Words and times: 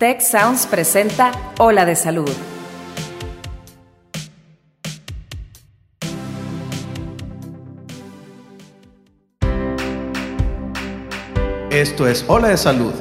Tech 0.00 0.22
Sounds 0.22 0.66
presenta 0.66 1.30
Ola 1.58 1.84
de 1.84 1.94
Salud. 1.94 2.30
Esto 11.70 12.08
es 12.08 12.24
Ola 12.28 12.48
de 12.48 12.56
Salud. 12.56 12.94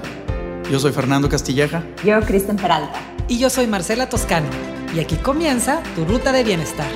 Yo 0.69 0.77
soy 0.77 0.91
Fernando 0.91 1.29
Castilleja. 1.29 1.85
Yo, 2.03 2.19
Kristen 2.19 2.57
Peralta. 2.57 2.99
Y 3.29 3.39
yo 3.39 3.49
soy 3.49 3.65
Marcela 3.65 4.09
Toscano. 4.09 4.49
Y 4.93 4.99
aquí 4.99 5.15
comienza 5.15 5.81
tu 5.95 6.03
ruta 6.03 6.33
de 6.33 6.43
bienestar. 6.43 6.89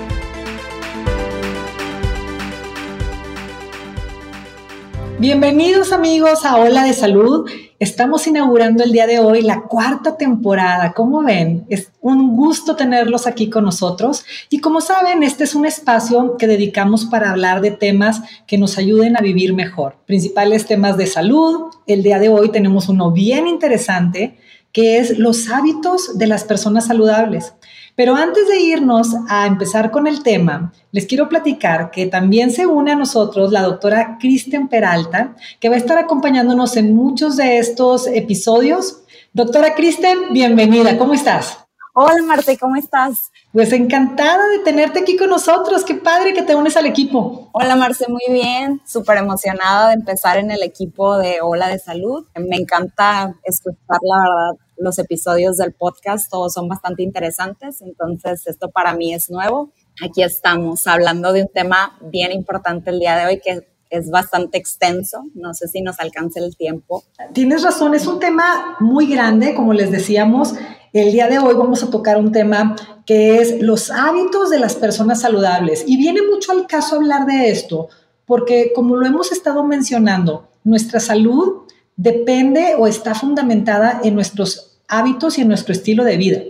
Bienvenidos 5.18 5.94
amigos 5.94 6.44
a 6.44 6.58
Ola 6.58 6.84
de 6.84 6.92
Salud. 6.92 7.50
Estamos 7.80 8.28
inaugurando 8.28 8.84
el 8.84 8.92
día 8.92 9.08
de 9.08 9.20
hoy 9.20 9.42
la 9.42 9.64
cuarta 9.64 10.16
temporada. 10.16 10.94
Como 10.94 11.24
ven, 11.24 11.66
es 11.70 11.92
un 12.02 12.36
gusto 12.36 12.76
tenerlos 12.76 13.28
aquí 13.28 13.50
con 13.50 13.66
nosotros. 13.66 14.26
Y 14.50 14.60
como 14.60 14.80
saben, 14.80 15.24
este 15.24 15.44
es 15.44 15.56
un 15.56 15.66
espacio 15.66 16.38
que 16.38 16.48
dedicamos 16.48 17.06
para 17.06 17.32
hablar 17.32 17.62
de 17.62 17.72
temas 17.72 18.22
que 18.46 18.58
nos 18.58 18.78
ayuden 18.78 19.18
a 19.18 19.22
vivir 19.22 19.54
mejor. 19.54 19.96
Principales 20.06 20.66
temas 20.68 20.98
de 20.98 21.08
salud. 21.08 21.72
El 21.88 22.04
día 22.04 22.20
de 22.20 22.30
hoy 22.30 22.50
tenemos 22.50 22.90
uno 22.90 23.12
bien 23.12 23.48
interesante 23.48 24.38
que 24.74 24.98
es 24.98 25.20
los 25.20 25.50
hábitos 25.50 26.18
de 26.18 26.28
las 26.28 26.44
personas 26.44 26.88
saludables. 26.88 27.54
Pero 27.96 28.16
antes 28.16 28.48
de 28.48 28.60
irnos 28.60 29.10
a 29.30 29.46
empezar 29.46 29.92
con 29.92 30.08
el 30.08 30.24
tema, 30.24 30.74
les 30.92 31.06
quiero 31.06 31.30
platicar 31.30 31.92
que 31.92 32.08
también 32.08 32.50
se 32.50 32.66
une 32.66 32.92
a 32.92 32.96
nosotros 32.96 33.52
la 33.52 33.62
doctora 33.62 34.18
Kristen 34.20 34.68
Peralta, 34.68 35.36
que 35.60 35.70
va 35.70 35.76
a 35.76 35.78
estar 35.78 36.00
acompañándonos 36.00 36.76
en 36.76 36.96
muchos 36.96 37.38
de 37.38 37.60
estos 37.60 38.08
episodios. 38.08 39.04
Doctora 39.34 39.76
Kristen, 39.76 40.32
bienvenida, 40.32 40.98
¿cómo 40.98 41.14
estás? 41.14 41.60
Hola 41.96 42.24
Marte, 42.26 42.58
¿cómo 42.58 42.76
estás? 42.76 43.32
Pues 43.52 43.72
encantada 43.72 44.48
de 44.48 44.60
tenerte 44.64 45.02
aquí 45.02 45.16
con 45.16 45.30
nosotros, 45.30 45.86
qué 45.86 45.94
padre 45.94 46.34
que 46.34 46.42
te 46.42 46.56
unes 46.56 46.76
al 46.76 46.88
equipo. 46.88 47.50
Hola 47.52 47.76
Marce, 47.76 48.08
muy 48.10 48.24
bien, 48.28 48.82
súper 48.84 49.20
emocionada 49.20 49.90
de 49.90 49.94
empezar 49.94 50.38
en 50.38 50.50
el 50.50 50.64
equipo 50.64 51.20
de 51.20 51.38
Hola 51.44 51.68
de 51.68 51.78
Salud. 51.78 52.26
Me 52.36 52.56
encanta 52.56 53.36
escuchar, 53.44 54.00
la 54.02 54.18
verdad, 54.18 54.60
los 54.84 55.00
episodios 55.00 55.58
del 55.58 55.74
podcast, 55.74 56.30
todos 56.30 56.54
son 56.54 56.68
bastante 56.68 57.04
interesantes, 57.04 57.82
entonces 57.82 58.46
esto 58.46 58.70
para 58.70 58.94
mí 58.94 59.14
es 59.14 59.30
nuevo. 59.30 59.72
Aquí 60.04 60.22
estamos 60.22 60.86
hablando 60.88 61.32
de 61.32 61.44
un 61.44 61.48
tema 61.48 61.98
bien 62.02 62.32
importante 62.34 62.90
el 62.90 63.00
día 63.00 63.16
de 63.16 63.26
hoy 63.26 63.40
que 63.40 63.66
es 63.90 64.10
bastante 64.10 64.58
extenso, 64.58 65.24
no 65.36 65.54
sé 65.54 65.68
si 65.68 65.82
nos 65.82 66.00
alcance 66.00 66.40
el 66.40 66.58
tiempo. 66.58 67.04
Tienes 67.32 67.64
razón, 67.64 67.96
es 67.96 68.08
un 68.08 68.20
tema 68.20 68.76
muy 68.80 69.08
grande, 69.08 69.56
como 69.56 69.72
les 69.72 69.92
decíamos, 69.92 70.56
el 70.92 71.12
día 71.12 71.28
de 71.28 71.40
hoy 71.40 71.54
vamos 71.54 71.82
a 71.84 71.90
tocar 71.90 72.18
un 72.18 72.32
tema 72.32 72.76
que 73.06 73.38
es 73.38 73.62
los 73.62 73.90
hábitos 73.90 74.50
de 74.50 74.60
las 74.60 74.76
personas 74.76 75.22
saludables 75.22 75.84
y 75.88 75.98
viene 75.98 76.22
mucho 76.24 76.52
al 76.52 76.68
caso 76.68 76.98
hablar 76.98 77.26
de 77.26 77.50
esto, 77.50 77.88
porque 78.26 78.74
como 78.76 78.98
lo 78.98 79.06
hemos 79.06 79.32
estado 79.32 79.64
mencionando, 79.64 80.50
nuestra 80.64 81.00
salud 81.00 81.64
depende 81.96 82.76
o 82.78 82.88
está 82.88 83.14
fundamentada 83.16 84.02
en 84.04 84.16
nuestros 84.16 84.73
hábitos 84.88 85.38
y 85.38 85.42
en 85.42 85.48
nuestro 85.48 85.74
estilo 85.74 86.04
de 86.04 86.18
vida. 86.18 86.42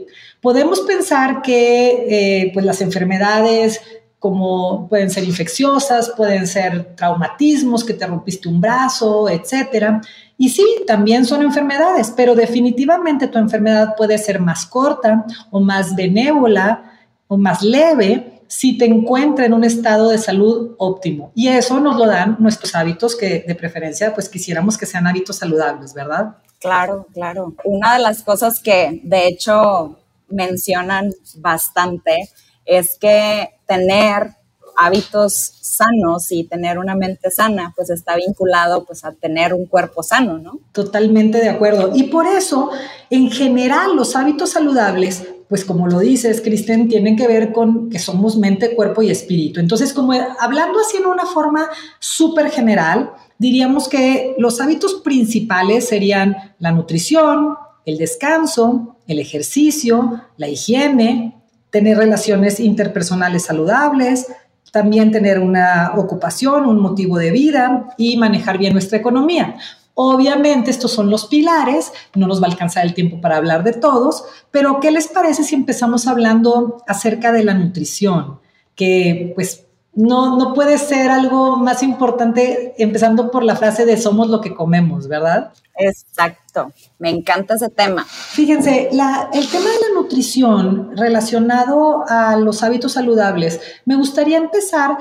Podemos 0.42 0.82
pensar 0.82 1.42
que 1.42 2.06
eh, 2.10 2.52
pues 2.54 2.66
las 2.66 2.82
enfermedades 2.82 3.80
como 4.24 4.88
pueden 4.88 5.10
ser 5.10 5.26
infecciosas, 5.26 6.14
pueden 6.16 6.48
ser 6.48 6.96
traumatismos, 6.96 7.84
que 7.84 7.94
te 7.94 8.08
rompiste 8.08 8.48
un 8.48 8.62
brazo, 8.62 9.28
etcétera. 9.28 10.00
Y 10.38 10.48
sí, 10.48 10.64
también 10.88 11.26
son 11.26 11.42
enfermedades, 11.42 12.14
pero 12.16 12.34
definitivamente 12.34 13.28
tu 13.28 13.38
enfermedad 13.38 13.96
puede 13.98 14.18
ser 14.18 14.40
más 14.40 14.66
corta 14.66 15.26
o 15.52 15.60
más 15.60 15.94
benévola 15.94 16.90
o 17.28 17.38
más 17.38 17.62
leve 17.64 18.42
si 18.48 18.78
te 18.78 18.86
encuentra 18.86 19.46
en 19.46 19.52
un 19.52 19.66
estado 19.66 20.10
de 20.10 20.18
salud 20.18 20.76
óptimo. 20.78 21.34
Y 21.36 21.50
eso 21.50 21.82
nos 21.82 21.98
lo 21.98 22.06
dan 22.08 22.38
nuestros 22.40 22.76
hábitos 22.76 23.18
que 23.18 23.44
de 23.46 23.56
preferencia 23.56 24.14
pues 24.14 24.30
quisiéramos 24.30 24.78
que 24.78 24.86
sean 24.86 25.06
hábitos 25.06 25.36
saludables, 25.36 25.94
¿verdad? 25.94 26.38
Claro, 26.64 27.08
claro. 27.14 27.54
Una 27.66 27.94
de 27.94 28.00
las 28.00 28.24
cosas 28.24 28.60
que 28.60 29.02
de 29.04 29.28
hecho 29.28 30.00
mencionan 30.30 31.12
bastante 31.38 32.30
es 32.66 32.98
que 33.00 33.50
tener 33.68 34.32
hábitos 34.78 35.34
sanos 35.62 36.32
y 36.32 36.46
tener 36.46 36.80
una 36.80 36.96
mente 36.96 37.30
sana, 37.30 37.74
pues 37.76 37.90
está 37.90 38.16
vinculado 38.16 38.86
pues 38.86 39.06
a 39.06 39.12
tener 39.12 39.54
un 39.54 39.66
cuerpo 39.66 40.02
sano, 40.04 40.38
¿no? 40.38 40.60
Totalmente 40.72 41.40
de 41.40 41.50
acuerdo. 41.50 41.92
Y 41.94 42.04
por 42.04 42.26
eso, 42.26 42.72
en 43.10 43.30
general, 43.30 43.96
los 43.96 44.16
hábitos 44.16 44.52
saludables, 44.52 45.28
pues 45.50 45.66
como 45.66 45.88
lo 45.88 46.00
dices, 46.00 46.42
Kristen, 46.42 46.88
tienen 46.88 47.16
que 47.16 47.28
ver 47.28 47.52
con 47.52 47.90
que 47.90 48.00
somos 48.00 48.38
mente, 48.38 48.76
cuerpo 48.76 49.02
y 49.02 49.12
espíritu. 49.12 49.60
Entonces, 49.60 49.94
como 49.94 50.14
hablando 50.14 50.80
así 50.80 50.98
en 50.98 51.06
una 51.06 51.26
forma 51.26 51.68
súper 52.00 52.50
general, 52.50 53.12
diríamos 53.38 53.88
que 53.88 54.36
los 54.38 54.62
hábitos 54.62 54.96
principales 54.96 55.88
serían 55.88 56.36
la 56.60 56.72
nutrición, 56.72 57.56
el 57.86 57.98
descanso, 57.98 58.98
el 59.08 59.20
ejercicio, 59.20 60.22
la 60.38 60.48
higiene, 60.48 61.42
tener 61.70 61.98
relaciones 61.98 62.60
interpersonales 62.60 63.44
saludables, 63.44 64.28
también 64.72 65.12
tener 65.12 65.40
una 65.40 65.94
ocupación, 65.96 66.66
un 66.66 66.80
motivo 66.80 67.18
de 67.18 67.32
vida 67.32 67.90
y 67.98 68.18
manejar 68.18 68.58
bien 68.58 68.74
nuestra 68.74 68.98
economía. 68.98 69.56
Obviamente 69.96 70.72
estos 70.72 70.92
son 70.92 71.10
los 71.10 71.28
pilares, 71.28 71.92
no 72.16 72.26
nos 72.28 72.42
va 72.42 72.48
a 72.48 72.52
alcanzar 72.52 72.86
el 72.86 72.94
tiempo 72.94 73.22
para 73.22 73.38
hablar 73.38 73.64
de 73.64 73.74
todos, 73.74 74.24
pero 74.50 74.80
¿qué 74.80 74.90
les 74.92 75.08
parece 75.08 75.44
si 75.44 75.54
empezamos 75.54 76.08
hablando 76.08 76.84
acerca 76.88 77.32
de 77.32 77.44
la 77.44 77.54
nutrición? 77.54 78.40
Que 78.76 79.34
pues 79.36 79.66
no, 79.96 80.38
no 80.38 80.56
puede 80.56 80.80
ser 80.80 81.12
algo 81.12 81.58
más 81.58 81.84
importante 81.84 82.74
empezando 82.80 83.30
por 83.30 83.44
la 83.44 83.56
frase 83.56 83.86
de 83.86 83.96
somos 83.98 84.30
lo 84.30 84.42
que 84.42 84.56
comemos, 84.56 85.08
¿verdad? 85.08 85.54
Exacto, 85.76 86.72
me 86.98 87.12
encanta 87.12 87.54
ese 87.54 87.70
tema. 87.70 88.04
Fíjense, 88.06 88.90
el 88.90 89.48
tema 89.50 89.70
de 89.70 89.80
la 89.80 89.94
nutrición 89.94 90.98
relacionado 90.98 92.04
a 92.08 92.36
los 92.36 92.64
hábitos 92.64 92.94
saludables, 92.94 93.62
me 93.86 93.96
gustaría 93.96 94.38
empezar 94.38 94.98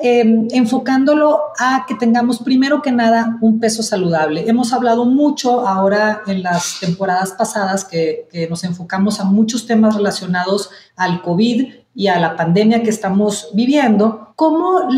em, 0.00 0.48
enfocándolo 0.52 1.40
a 1.58 1.84
que 1.86 1.94
tengamos 1.94 2.38
primero 2.38 2.80
que 2.80 2.92
nada 2.92 3.38
un 3.42 3.60
peso 3.60 3.82
saludable. 3.82 4.48
Hemos 4.48 4.72
hablado 4.72 5.04
mucho 5.04 5.66
ahora 5.66 6.22
en 6.26 6.42
las 6.42 6.78
temporadas 6.80 7.32
pasadas 7.32 7.84
que, 7.84 8.28
nos 8.48 8.64
enfocamos 8.64 9.20
a 9.20 9.24
muchos 9.24 9.66
temas 9.66 9.94
relacionados 9.94 10.70
al 10.96 11.20
COVID 11.22 11.74
y 11.94 12.06
a 12.06 12.18
la 12.18 12.36
pandemia 12.36 12.82
que 12.82 12.88
estamos 12.90 13.50
viviendo, 13.52 14.32
cómo 14.34 14.88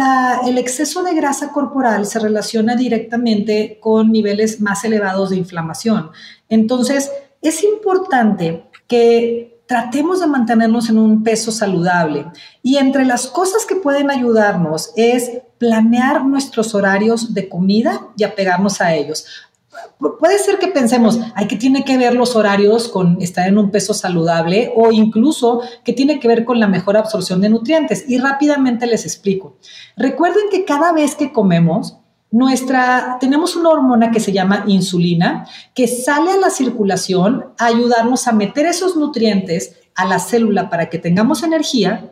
el 0.47 0.59
exceso 0.59 1.03
de 1.03 1.15
grasa 1.15 1.53
corporal 1.53 2.07
se 2.07 2.21
relaciona 2.21 2.77
directamente 2.77 3.79
con 3.81 4.13
niveles 4.13 4.61
más 4.61 4.85
elevados 4.85 5.31
de 5.31 5.37
inflamación. 5.37 6.11
Entonces, 6.49 7.11
es 7.43 7.65
importante 7.65 8.65
que 8.87 9.54
tratemos 9.67 10.21
de 10.21 10.27
mantenernos 10.27 10.91
en 10.91 10.99
un 10.99 11.23
peso 11.23 11.51
saludable. 11.53 12.27
Y 12.63 12.77
entre 12.77 13.05
las 13.05 13.27
cosas 13.27 13.67
que 13.67 13.77
pueden 13.77 14.11
ayudarnos 14.11 14.93
es 14.97 15.43
planear 15.59 16.25
nuestros 16.25 16.75
horarios 16.75 17.35
de 17.35 17.49
comida 17.49 18.09
y 18.17 18.25
apegarnos 18.25 18.81
a 18.81 18.95
ellos 18.95 19.27
puede 20.19 20.39
ser 20.39 20.59
que 20.59 20.69
pensemos, 20.69 21.19
hay 21.35 21.47
que 21.47 21.57
tiene 21.57 21.85
que 21.85 21.99
ver 21.99 22.15
los 22.15 22.37
horarios 22.37 22.89
con 22.89 23.21
estar 23.21 23.49
en 23.49 23.59
un 23.59 23.71
peso 23.71 23.95
saludable 23.95 24.73
o 24.75 24.93
incluso 24.93 25.63
que 25.85 25.93
tiene 25.93 26.21
que 26.21 26.29
ver 26.29 26.45
con 26.45 26.61
la 26.61 26.69
mejor 26.69 26.97
absorción 26.97 27.41
de 27.41 27.49
nutrientes. 27.49 28.05
Y 28.09 28.19
rápidamente 28.19 28.87
les 28.87 29.05
explico. 29.05 29.57
Recuerden 29.97 30.45
que 30.51 30.65
cada 30.65 30.93
vez 30.93 31.15
que 31.15 31.33
comemos, 31.33 31.99
nuestra, 32.35 33.17
tenemos 33.21 33.55
una 33.55 33.69
hormona 33.69 34.11
que 34.11 34.19
se 34.19 34.33
llama 34.33 34.65
insulina, 34.67 35.47
que 35.73 35.87
sale 35.87 36.33
a 36.33 36.37
la 36.37 36.51
circulación 36.51 37.45
a 37.59 37.67
ayudarnos 37.67 38.27
a 38.27 38.33
meter 38.33 38.67
esos 38.67 38.97
nutrientes 38.97 39.77
a 39.95 40.05
la 40.05 40.19
célula 40.19 40.69
para 40.69 40.91
que 40.91 40.99
tengamos 40.99 41.45
energía 41.45 42.11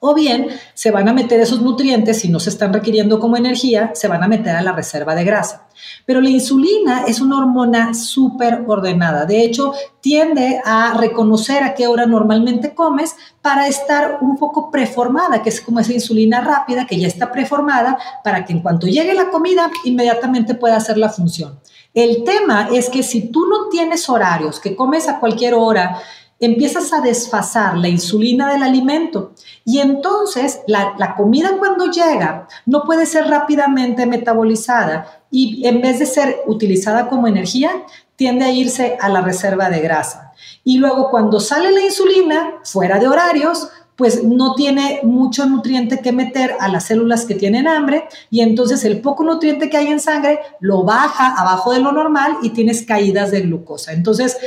o 0.00 0.14
bien 0.14 0.48
se 0.74 0.90
van 0.90 1.08
a 1.08 1.12
meter 1.12 1.38
esos 1.40 1.60
nutrientes, 1.60 2.20
si 2.20 2.28
no 2.30 2.40
se 2.40 2.50
están 2.50 2.72
requiriendo 2.72 3.20
como 3.20 3.36
energía, 3.36 3.92
se 3.94 4.08
van 4.08 4.22
a 4.22 4.28
meter 4.28 4.56
a 4.56 4.62
la 4.62 4.72
reserva 4.72 5.14
de 5.14 5.24
grasa. 5.24 5.68
Pero 6.06 6.22
la 6.22 6.30
insulina 6.30 7.04
es 7.06 7.20
una 7.20 7.38
hormona 7.38 7.92
súper 7.92 8.64
ordenada. 8.66 9.26
De 9.26 9.44
hecho, 9.44 9.74
tiende 10.00 10.60
a 10.64 10.94
reconocer 10.94 11.62
a 11.62 11.74
qué 11.74 11.86
hora 11.86 12.06
normalmente 12.06 12.74
comes 12.74 13.14
para 13.42 13.68
estar 13.68 14.18
un 14.22 14.38
poco 14.38 14.70
preformada, 14.70 15.42
que 15.42 15.50
es 15.50 15.60
como 15.60 15.80
esa 15.80 15.92
insulina 15.92 16.40
rápida 16.40 16.86
que 16.86 16.98
ya 16.98 17.06
está 17.06 17.30
preformada 17.30 17.98
para 18.24 18.44
que 18.46 18.54
en 18.54 18.60
cuanto 18.60 18.86
llegue 18.86 19.14
la 19.14 19.28
comida 19.28 19.70
inmediatamente 19.84 20.54
pueda 20.54 20.76
hacer 20.76 20.96
la 20.96 21.10
función. 21.10 21.60
El 21.92 22.24
tema 22.24 22.68
es 22.72 22.88
que 22.88 23.02
si 23.02 23.30
tú 23.30 23.46
no 23.46 23.68
tienes 23.68 24.08
horarios, 24.08 24.60
que 24.60 24.76
comes 24.76 25.08
a 25.08 25.18
cualquier 25.18 25.54
hora, 25.54 26.00
empiezas 26.40 26.92
a 26.94 27.02
desfasar 27.02 27.76
la 27.76 27.88
insulina 27.88 28.50
del 28.50 28.62
alimento 28.62 29.34
y 29.64 29.78
entonces 29.78 30.60
la, 30.66 31.14
comida 31.16 31.58
cuando 31.58 31.90
llega 31.90 32.48
no 32.64 32.84
puede 32.84 33.04
ser 33.04 33.26
rápidamente 33.26 34.06
metabolizada 34.06 35.22
y 35.30 35.66
en 35.66 35.82
vez 35.82 35.98
de 35.98 36.06
ser 36.06 36.40
utilizada 36.46 37.08
como 37.08 37.28
energía, 37.28 37.70
tiende 38.16 38.46
a 38.46 38.50
irse 38.50 38.96
a 39.00 39.08
la 39.08 39.20
reserva 39.20 39.70
de 39.70 39.80
grasa. 39.80 40.32
Y 40.64 40.78
luego 40.78 41.10
cuando 41.10 41.40
sale 41.40 41.70
la 41.70 41.82
insulina, 41.82 42.54
fuera 42.64 42.98
de 42.98 43.06
horarios, 43.06 43.68
pues 43.96 44.24
no 44.24 44.54
tiene 44.54 45.00
mucho 45.02 45.44
nutriente 45.44 46.00
que 46.00 46.10
meter 46.10 46.56
a 46.58 46.68
las 46.68 46.86
células 46.86 47.26
que 47.26 47.34
tienen 47.34 47.68
hambre 47.68 48.04
y 48.30 48.40
entonces 48.40 48.82
el 48.86 49.02
poco 49.02 49.24
nutriente 49.24 49.68
que 49.68 49.76
hay 49.76 49.88
en 49.88 50.00
sangre 50.00 50.40
lo 50.58 50.84
baja 50.84 51.34
abajo 51.38 51.72
de 51.72 51.80
lo 51.80 51.92
normal 51.92 52.38
y 52.42 52.48
tienes 52.50 52.82
caídas 52.86 53.30
de 53.30 53.42
glucosa. 53.42 53.92
Entonces, 53.92 54.38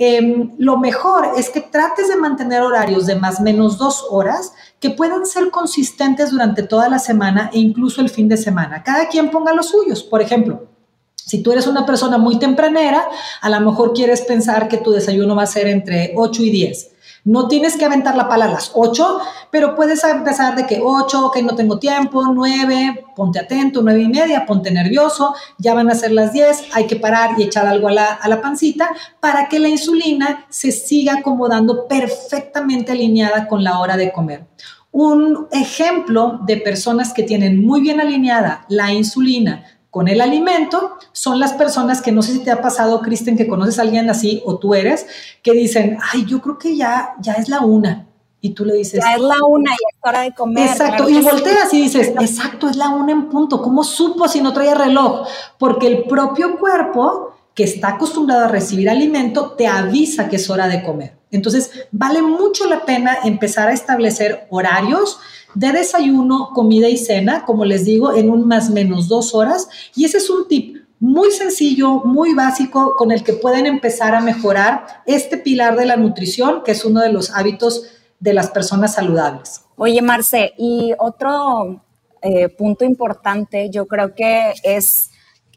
em, 0.00 0.52
lo 0.56 0.78
mejor 0.78 1.32
es 1.36 1.50
que 1.50 1.60
trates 1.60 2.08
de 2.08 2.16
mantener 2.16 2.62
horarios 2.62 3.06
de 3.06 3.16
más 3.16 3.38
o 3.38 3.42
menos 3.42 3.76
dos 3.76 4.06
horas 4.08 4.54
que 4.80 4.88
puedan 4.88 5.26
ser 5.26 5.50
consistentes 5.50 6.30
durante 6.30 6.62
toda 6.62 6.88
la 6.88 6.98
semana 6.98 7.50
e 7.52 7.58
incluso 7.58 8.00
el 8.00 8.08
fin 8.08 8.26
de 8.26 8.38
semana. 8.38 8.82
Cada 8.82 9.08
quien 9.08 9.30
ponga 9.30 9.52
los 9.52 9.68
suyos. 9.68 10.02
Por 10.02 10.22
ejemplo, 10.22 10.68
si 11.14 11.42
tú 11.42 11.52
eres 11.52 11.66
una 11.66 11.84
persona 11.84 12.16
muy 12.16 12.38
tempranera, 12.38 13.06
a 13.42 13.50
lo 13.50 13.60
mejor 13.60 13.92
quieres 13.92 14.22
pensar 14.22 14.68
que 14.68 14.78
tu 14.78 14.90
desayuno 14.90 15.36
va 15.36 15.42
a 15.42 15.46
ser 15.46 15.66
entre 15.66 16.14
8 16.16 16.42
y 16.44 16.50
10. 16.50 16.90
No 17.24 17.48
tienes 17.48 17.76
que 17.76 17.84
aventar 17.84 18.16
la 18.16 18.28
pala 18.28 18.46
a 18.46 18.50
las 18.50 18.72
8, 18.74 19.20
pero 19.50 19.74
puedes 19.74 20.02
empezar 20.04 20.56
de 20.56 20.66
que 20.66 20.80
8, 20.82 21.30
que 21.32 21.42
no 21.42 21.54
tengo 21.54 21.78
tiempo, 21.78 22.24
9, 22.24 23.06
ponte 23.14 23.38
atento, 23.38 23.82
9 23.82 24.00
y 24.00 24.08
media, 24.08 24.46
ponte 24.46 24.70
nervioso, 24.70 25.34
ya 25.58 25.74
van 25.74 25.90
a 25.90 25.94
ser 25.94 26.12
las 26.12 26.32
10, 26.32 26.68
hay 26.72 26.86
que 26.86 26.96
parar 26.96 27.38
y 27.38 27.42
echar 27.42 27.66
algo 27.66 27.88
a 27.88 27.92
la, 27.92 28.06
a 28.06 28.28
la 28.28 28.40
pancita 28.40 28.90
para 29.20 29.48
que 29.48 29.58
la 29.58 29.68
insulina 29.68 30.46
se 30.48 30.72
siga 30.72 31.18
acomodando 31.18 31.86
perfectamente 31.86 32.92
alineada 32.92 33.46
con 33.46 33.62
la 33.62 33.78
hora 33.78 33.96
de 33.96 34.12
comer. 34.12 34.46
Un 34.92 35.46
ejemplo 35.52 36.40
de 36.46 36.56
personas 36.56 37.12
que 37.12 37.22
tienen 37.22 37.64
muy 37.64 37.80
bien 37.80 38.00
alineada 38.00 38.64
la 38.68 38.92
insulina 38.92 39.64
con 39.90 40.06
el 40.06 40.20
alimento 40.20 40.96
son 41.12 41.40
las 41.40 41.52
personas 41.52 42.00
que 42.00 42.12
no 42.12 42.22
sé 42.22 42.32
si 42.32 42.38
te 42.40 42.50
ha 42.50 42.62
pasado, 42.62 43.00
Kristen, 43.00 43.36
que 43.36 43.48
conoces 43.48 43.78
a 43.78 43.82
alguien 43.82 44.08
así 44.08 44.40
o 44.46 44.58
tú 44.58 44.74
eres, 44.74 45.06
que 45.42 45.52
dicen, 45.52 45.98
ay, 46.12 46.24
yo 46.26 46.40
creo 46.40 46.58
que 46.58 46.76
ya, 46.76 47.14
ya 47.20 47.32
es 47.34 47.48
la 47.48 47.60
una. 47.60 48.06
Y 48.40 48.50
tú 48.50 48.64
le 48.64 48.74
dices, 48.74 49.02
ya 49.04 49.16
es 49.16 49.20
la 49.20 49.36
una 49.46 49.72
y 49.72 49.74
es 49.74 49.98
hora 50.00 50.20
de 50.22 50.32
comer. 50.32 50.68
Exacto, 50.68 51.08
y 51.08 51.20
volteas 51.20 51.74
y 51.74 51.82
dices, 51.82 52.08
exacto, 52.20 52.68
es 52.68 52.76
la 52.76 52.88
una 52.88 53.12
en 53.12 53.28
punto. 53.28 53.60
¿Cómo 53.60 53.84
supo 53.84 54.28
si 54.28 54.40
no 54.40 54.52
traía 54.52 54.74
reloj? 54.74 55.26
Porque 55.58 55.88
el 55.88 56.04
propio 56.04 56.58
cuerpo 56.58 57.34
que 57.54 57.64
está 57.64 57.88
acostumbrado 57.88 58.46
a 58.46 58.48
recibir 58.48 58.88
alimento 58.88 59.52
te 59.52 59.66
avisa 59.66 60.28
que 60.28 60.36
es 60.36 60.48
hora 60.48 60.68
de 60.68 60.82
comer. 60.82 61.19
Entonces, 61.30 61.70
vale 61.92 62.22
mucho 62.22 62.68
la 62.68 62.84
pena 62.84 63.18
empezar 63.24 63.68
a 63.68 63.72
establecer 63.72 64.46
horarios 64.50 65.18
de 65.54 65.72
desayuno, 65.72 66.50
comida 66.54 66.88
y 66.88 66.96
cena, 66.96 67.44
como 67.44 67.64
les 67.64 67.84
digo, 67.84 68.14
en 68.14 68.30
un 68.30 68.46
más 68.46 68.70
menos 68.70 69.08
dos 69.08 69.34
horas. 69.34 69.68
Y 69.94 70.04
ese 70.04 70.18
es 70.18 70.30
un 70.30 70.48
tip 70.48 70.76
muy 70.98 71.30
sencillo, 71.30 72.04
muy 72.04 72.34
básico, 72.34 72.94
con 72.96 73.10
el 73.10 73.24
que 73.24 73.32
pueden 73.32 73.66
empezar 73.66 74.14
a 74.14 74.20
mejorar 74.20 75.02
este 75.06 75.38
pilar 75.38 75.76
de 75.76 75.86
la 75.86 75.96
nutrición, 75.96 76.62
que 76.62 76.72
es 76.72 76.84
uno 76.84 77.00
de 77.00 77.12
los 77.12 77.30
hábitos 77.30 77.84
de 78.20 78.34
las 78.34 78.50
personas 78.50 78.94
saludables. 78.94 79.62
Oye, 79.76 80.02
Marce, 80.02 80.52
y 80.58 80.92
otro 80.98 81.82
eh, 82.20 82.50
punto 82.50 82.84
importante, 82.84 83.70
yo 83.70 83.86
creo 83.86 84.14
que 84.14 84.52
es, 84.62 85.09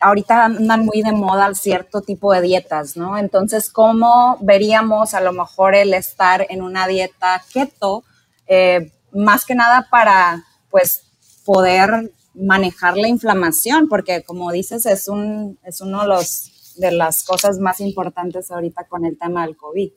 ahorita 0.04 0.46
andan 0.46 0.86
muy 0.86 1.02
de 1.02 1.14
moda 1.14 1.54
cierto 1.54 2.02
tipo 2.02 2.34
de 2.34 2.42
dietas, 2.42 2.98
¿no? 2.98 3.18
Entonces, 3.18 3.72
¿cómo 3.72 4.38
veríamos 4.42 5.14
a 5.14 5.22
lo 5.22 5.32
mejor 5.32 5.76
el 5.76 5.94
estar 5.94 6.46
en 6.50 6.62
una 6.62 6.88
dieta 6.88 7.42
keto? 7.54 8.04
Eh, 8.46 8.92
más 9.14 9.46
que 9.46 9.56
nada 9.56 9.88
para, 9.90 10.44
pues, 10.70 11.04
poder 11.46 12.12
manejar 12.34 12.98
la 12.98 13.08
inflamación, 13.08 13.88
porque 13.88 14.24
como 14.24 14.52
dices, 14.52 14.86
es, 14.86 15.08
un, 15.08 15.58
es 15.64 15.80
uno 15.82 16.02
de, 16.02 16.08
los, 16.08 16.76
de 16.78 16.92
las 16.92 17.24
cosas 17.24 17.60
más 17.60 17.80
importantes 17.80 18.52
ahorita 18.52 18.88
con 18.88 19.06
el 19.06 19.18
tema 19.18 19.46
del 19.46 19.56
COVID. 19.56 19.92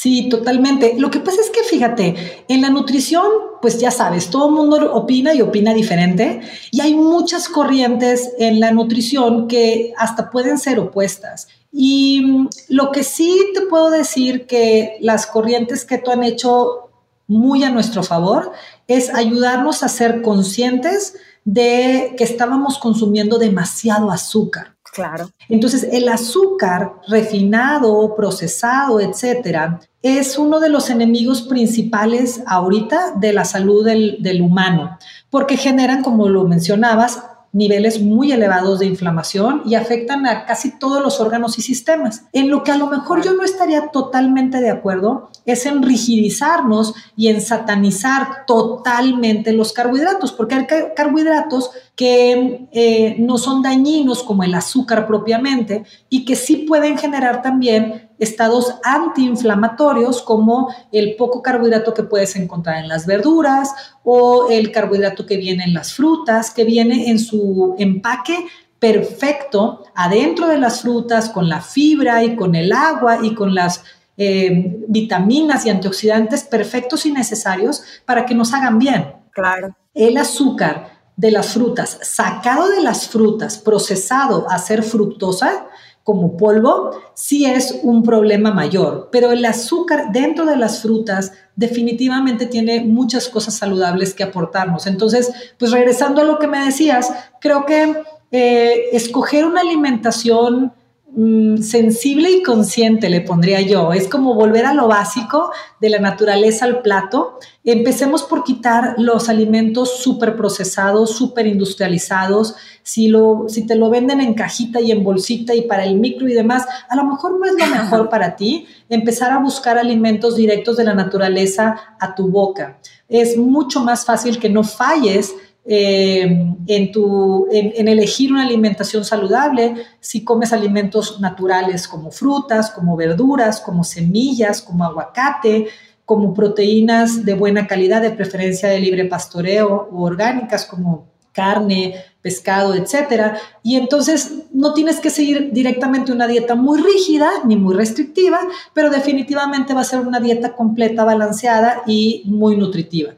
Sí, 0.00 0.28
totalmente. 0.28 0.94
Lo 0.96 1.10
que 1.10 1.18
pasa 1.18 1.40
es 1.40 1.50
que 1.50 1.64
fíjate, 1.64 2.44
en 2.46 2.62
la 2.62 2.70
nutrición, 2.70 3.26
pues 3.60 3.80
ya 3.80 3.90
sabes, 3.90 4.30
todo 4.30 4.46
el 4.46 4.54
mundo 4.54 4.94
opina 4.94 5.34
y 5.34 5.42
opina 5.42 5.74
diferente 5.74 6.40
y 6.70 6.80
hay 6.80 6.94
muchas 6.94 7.48
corrientes 7.48 8.30
en 8.38 8.60
la 8.60 8.70
nutrición 8.70 9.48
que 9.48 9.92
hasta 9.96 10.30
pueden 10.30 10.58
ser 10.58 10.78
opuestas. 10.78 11.48
Y 11.72 12.20
mm, 12.20 12.48
lo 12.68 12.92
que 12.92 13.02
sí 13.02 13.50
te 13.54 13.62
puedo 13.62 13.90
decir 13.90 14.46
que 14.46 14.98
las 15.00 15.26
corrientes 15.26 15.84
que 15.84 15.98
tú 15.98 16.12
han 16.12 16.22
hecho 16.22 16.90
muy 17.26 17.64
a 17.64 17.70
nuestro 17.70 18.04
favor 18.04 18.52
es 18.86 19.12
ayudarnos 19.12 19.82
a 19.82 19.88
ser 19.88 20.22
conscientes 20.22 21.16
de 21.44 22.14
que 22.16 22.22
estábamos 22.22 22.78
consumiendo 22.78 23.36
demasiado 23.36 24.12
azúcar. 24.12 24.77
Claro. 24.92 25.30
Entonces, 25.48 25.86
el 25.92 26.08
azúcar 26.08 26.94
refinado, 27.08 28.14
procesado, 28.16 29.00
etcétera, 29.00 29.80
es 30.02 30.38
uno 30.38 30.60
de 30.60 30.68
los 30.68 30.90
enemigos 30.90 31.42
principales 31.42 32.42
ahorita 32.46 33.14
de 33.16 33.32
la 33.32 33.44
salud 33.44 33.84
del, 33.84 34.42
humano, 34.42 34.98
porque 35.30 35.56
generan, 35.56 36.02
como 36.02 36.28
lo 36.28 36.44
mencionabas, 36.44 37.22
niveles 37.52 38.02
muy 38.02 38.30
elevados 38.30 38.78
de 38.78 38.86
inflamación 38.86 39.62
y 39.64 39.74
afectan 39.74 40.26
a 40.26 40.44
casi 40.44 40.78
todos 40.78 41.02
los 41.02 41.18
órganos 41.18 41.58
y 41.58 41.62
sistemas. 41.62 42.24
En 42.32 42.50
lo 42.50 42.62
que 42.62 42.72
a 42.72 42.76
lo 42.76 42.88
mejor 42.88 43.22
yo 43.22 43.32
no 43.32 43.42
estaría 43.42 43.88
totalmente 43.88 44.60
de 44.60 44.70
acuerdo 44.70 45.30
es 45.46 45.64
en 45.64 45.82
rigidizarnos 45.82 46.94
y 47.16 47.28
en 47.28 47.40
satanizar 47.40 48.44
totalmente 48.46 49.52
los 49.54 49.72
carbohidratos, 49.72 50.32
porque 50.32 50.54
hay 50.56 50.66
carbohidratos 50.94 51.70
que 51.98 52.68
eh, 52.70 53.16
no 53.18 53.38
son 53.38 53.60
dañinos 53.60 54.22
como 54.22 54.44
el 54.44 54.54
azúcar 54.54 55.04
propiamente 55.04 55.82
y 56.08 56.24
que 56.24 56.36
sí 56.36 56.58
pueden 56.58 56.96
generar 56.96 57.42
también 57.42 58.12
estados 58.20 58.76
antiinflamatorios 58.84 60.22
como 60.22 60.72
el 60.92 61.16
poco 61.16 61.42
carbohidrato 61.42 61.94
que 61.94 62.04
puedes 62.04 62.36
encontrar 62.36 62.78
en 62.78 62.86
las 62.86 63.04
verduras 63.04 63.74
o 64.04 64.48
el 64.48 64.70
carbohidrato 64.70 65.26
que 65.26 65.38
viene 65.38 65.64
en 65.64 65.74
las 65.74 65.92
frutas, 65.92 66.52
que 66.52 66.62
viene 66.62 67.10
en 67.10 67.18
su 67.18 67.74
empaque 67.80 68.46
perfecto 68.78 69.82
adentro 69.96 70.46
de 70.46 70.58
las 70.58 70.82
frutas 70.82 71.28
con 71.28 71.48
la 71.48 71.60
fibra 71.60 72.22
y 72.22 72.36
con 72.36 72.54
el 72.54 72.70
agua 72.70 73.18
y 73.24 73.34
con 73.34 73.56
las 73.56 73.82
eh, 74.16 74.84
vitaminas 74.86 75.66
y 75.66 75.70
antioxidantes 75.70 76.44
perfectos 76.44 77.06
y 77.06 77.10
necesarios 77.10 77.82
para 78.04 78.24
que 78.24 78.36
nos 78.36 78.54
hagan 78.54 78.78
bien. 78.78 79.14
Claro. 79.32 79.76
El 79.94 80.16
azúcar 80.16 80.97
de 81.18 81.32
las 81.32 81.52
frutas, 81.52 81.98
sacado 82.00 82.70
de 82.70 82.80
las 82.80 83.08
frutas, 83.08 83.58
procesado 83.58 84.46
a 84.48 84.56
ser 84.58 84.84
fructosa, 84.84 85.66
como 86.04 86.38
polvo, 86.38 86.92
sí 87.12 87.44
es 87.44 87.80
un 87.82 88.02
problema 88.02 88.50
mayor, 88.50 89.10
pero 89.12 89.30
el 89.30 89.44
azúcar 89.44 90.10
dentro 90.10 90.46
de 90.46 90.56
las 90.56 90.80
frutas 90.80 91.32
definitivamente 91.54 92.46
tiene 92.46 92.80
muchas 92.80 93.28
cosas 93.28 93.54
saludables 93.56 94.14
que 94.14 94.22
aportarnos. 94.22 94.86
Entonces, 94.86 95.30
pues 95.58 95.70
regresando 95.70 96.22
a 96.22 96.24
lo 96.24 96.38
que 96.38 96.46
me 96.46 96.64
decías, 96.64 97.12
creo 97.42 97.66
que 97.66 97.94
eh, 98.30 98.84
escoger 98.92 99.44
una 99.44 99.60
alimentación 99.60 100.72
Mm, 101.10 101.62
sensible 101.62 102.30
y 102.30 102.42
consciente, 102.42 103.08
le 103.08 103.22
pondría 103.22 103.62
yo. 103.62 103.94
Es 103.94 104.08
como 104.08 104.34
volver 104.34 104.66
a 104.66 104.74
lo 104.74 104.88
básico 104.88 105.50
de 105.80 105.88
la 105.88 105.98
naturaleza 105.98 106.66
al 106.66 106.82
plato. 106.82 107.38
Empecemos 107.64 108.24
por 108.24 108.44
quitar 108.44 108.94
los 108.98 109.30
alimentos 109.30 109.98
súper 110.00 110.36
procesados, 110.36 111.16
súper 111.16 111.46
industrializados. 111.46 112.56
Si, 112.82 113.08
lo, 113.08 113.46
si 113.48 113.66
te 113.66 113.74
lo 113.74 113.88
venden 113.88 114.20
en 114.20 114.34
cajita 114.34 114.82
y 114.82 114.92
en 114.92 115.02
bolsita 115.02 115.54
y 115.54 115.62
para 115.62 115.84
el 115.84 115.96
micro 115.96 116.28
y 116.28 116.34
demás, 116.34 116.66
a 116.90 116.94
lo 116.94 117.04
mejor 117.04 117.38
no 117.40 117.46
es 117.46 117.52
lo 117.52 117.66
mejor 117.74 118.08
para 118.10 118.36
ti. 118.36 118.66
Empezar 118.90 119.32
a 119.32 119.38
buscar 119.38 119.78
alimentos 119.78 120.36
directos 120.36 120.76
de 120.76 120.84
la 120.84 120.94
naturaleza 120.94 121.96
a 121.98 122.14
tu 122.14 122.28
boca. 122.28 122.78
Es 123.08 123.38
mucho 123.38 123.80
más 123.80 124.04
fácil 124.04 124.38
que 124.38 124.50
no 124.50 124.62
falles 124.62 125.34
eh, 125.64 126.54
en, 126.66 126.92
tu, 126.92 127.46
en, 127.50 127.88
elegir 127.88 128.32
una 128.32 128.44
alimentación 128.44 129.04
saludable, 129.04 129.74
si 130.00 130.24
comes 130.24 130.52
alimentos 130.52 131.20
naturales 131.20 131.86
como 131.86 132.10
frutas, 132.10 132.70
como 132.70 132.96
verduras, 132.96 133.60
como 133.60 133.84
semillas, 133.84 134.62
como 134.62 134.84
aguacate, 134.84 135.68
como 136.04 136.32
proteínas 136.32 137.24
de 137.24 137.34
buena 137.34 137.66
calidad, 137.66 138.00
de 138.00 138.10
preferencia 138.10 138.70
de 138.70 138.80
libre 138.80 139.04
pastoreo 139.04 139.88
o 139.92 140.04
orgánicas 140.04 140.64
como 140.64 141.06
carne, 141.32 141.94
pescado, 142.22 142.74
etcétera. 142.74 143.38
Y 143.62 143.76
entonces 143.76 144.44
no 144.52 144.72
tienes 144.74 145.00
que 145.00 145.10
seguir 145.10 145.52
directamente 145.52 146.10
una 146.10 146.26
dieta 146.26 146.54
muy 146.54 146.80
rígida 146.80 147.28
ni 147.44 147.56
muy 147.56 147.74
restrictiva, 147.74 148.40
pero 148.72 148.90
definitivamente 148.90 149.74
va 149.74 149.82
a 149.82 149.84
ser 149.84 150.00
una 150.00 150.18
dieta 150.18 150.56
completa, 150.56 151.04
balanceada 151.04 151.82
y 151.86 152.22
muy 152.24 152.56
nutritiva. 152.56 153.14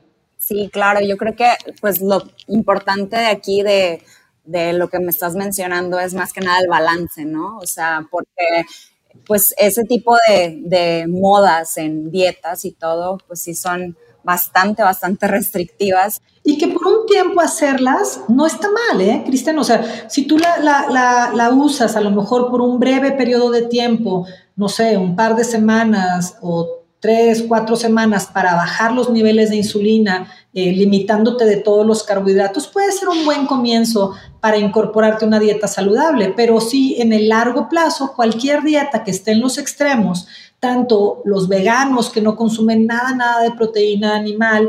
Sí, 0.51 0.69
claro, 0.69 0.99
yo 1.01 1.17
creo 1.17 1.37
que 1.37 1.49
pues 1.81 2.01
lo 2.01 2.25
importante 2.49 3.17
de 3.17 3.27
aquí 3.27 3.63
de, 3.63 4.03
lo 4.73 4.89
que 4.89 4.99
me 4.99 5.11
estás 5.11 5.37
mencionando 5.37 6.01
es 6.01 6.13
más 6.13 6.33
que 6.33 6.41
nada 6.41 6.59
el 6.59 6.69
balance, 6.69 7.25
¿no? 7.25 7.59
O 7.59 7.67
sea, 7.67 8.05
porque 8.11 8.67
pues 9.29 9.55
ese 9.59 9.85
tipo 9.85 10.17
de, 10.27 11.07
modas 11.09 11.77
en 11.77 12.11
dietas 12.11 12.65
y 12.65 12.73
todo, 12.73 13.19
pues 13.29 13.43
sí 13.43 13.55
son 13.55 13.97
bastante, 14.25 14.83
bastante 14.83 15.29
restrictivas. 15.29 16.21
Y 16.43 16.59
que 16.59 16.67
por 16.67 16.85
un 16.85 17.07
tiempo 17.07 17.41
hacerlas 17.41 18.23
no 18.27 18.45
está 18.45 18.71
mal, 18.73 19.01
¿eh, 19.01 19.23
Cristian? 19.25 19.57
O 19.61 19.63
sea, 19.63 20.11
si 20.11 20.27
tú 20.27 20.37
la, 20.37 20.59
la, 20.59 21.31
la, 21.33 21.51
usas 21.51 21.95
a 21.95 22.01
lo 22.01 22.11
mejor 22.11 22.51
por 22.51 22.61
un 22.61 22.81
breve 22.81 23.13
periodo 23.13 23.53
de 23.53 23.63
tiempo, 23.63 24.27
no 24.57 24.69
sé, 24.69 24.97
un 24.97 25.15
par 25.15 25.37
de 25.37 25.45
semanas 25.45 26.39
o 26.43 26.80
tres, 27.01 27.45
cuatro 27.49 27.77
semanas 27.77 28.27
para 28.27 28.55
bajar 28.55 28.93
los 28.93 29.11
niveles 29.11 29.51
de 29.51 29.57
insulina, 29.57 30.31
eh, 30.53 30.73
limitándote 30.73 31.47
de 31.47 31.57
todos 31.57 31.87
los 31.87 32.03
carbohidratos, 32.03 32.69
puede 32.69 32.93
ser 32.93 33.09
un 33.09 33.25
buen 33.25 33.47
comienzo 33.47 34.15
para 34.41 34.59
incorporarte 34.59 35.25
una 35.25 35.41
dieta 35.41 35.67
saludable, 35.67 36.33
pero 36.37 36.61
sí 36.61 36.97
en 36.99 37.13
el 37.13 37.29
largo 37.29 37.69
plazo, 37.69 38.13
cualquier 38.15 38.63
dieta 38.63 39.03
que 39.03 39.11
esté 39.11 39.33
en 39.33 39.41
los 39.41 39.59
extremos, 39.59 40.29
tanto 40.61 41.23
los 41.25 41.49
veganos 41.49 42.11
que 42.11 42.21
no 42.21 42.37
consumen 42.37 42.87
nada, 42.87 43.15
nada 43.15 43.43
de 43.43 43.53
proteína 43.53 44.15
animal, 44.15 44.69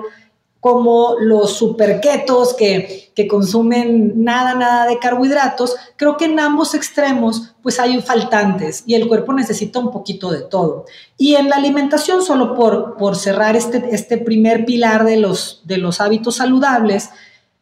como 0.62 1.16
los 1.20 1.58
superquetos 1.58 2.54
que, 2.54 3.12
que 3.16 3.28
consumen 3.28 4.24
nada, 4.24 4.54
nada 4.54 4.86
de 4.86 5.00
carbohidratos, 5.00 5.76
creo 5.98 6.18
que 6.18 6.26
en 6.26 6.40
ambos 6.40 6.76
extremos 6.76 7.56
pues 7.64 7.80
hay 7.80 8.00
faltantes 8.00 8.84
y 8.86 8.94
el 8.94 9.08
cuerpo 9.08 9.34
necesita 9.34 9.80
un 9.80 9.92
poquito 9.92 10.32
de 10.32 10.42
todo. 10.42 10.86
Y 11.18 11.34
en 11.34 11.50
la 11.50 11.56
alimentación, 11.56 12.22
solo 12.22 12.56
por, 12.56 12.96
por 12.96 13.16
cerrar 13.16 13.56
este, 13.56 13.90
este 13.92 14.20
primer 14.20 14.64
pilar 14.64 15.04
de 15.04 15.18
los, 15.18 15.62
de 15.66 15.78
los 15.78 16.00
hábitos 16.00 16.36
saludables, 16.36 17.10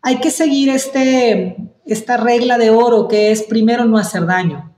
hay 0.01 0.19
que 0.19 0.29
seguir 0.29 0.69
este, 0.69 1.55
esta 1.85 2.17
regla 2.17 2.57
de 2.57 2.69
oro 2.69 3.07
que 3.07 3.31
es 3.31 3.43
primero 3.43 3.85
no 3.85 3.97
hacer 3.97 4.25
daño. 4.25 4.75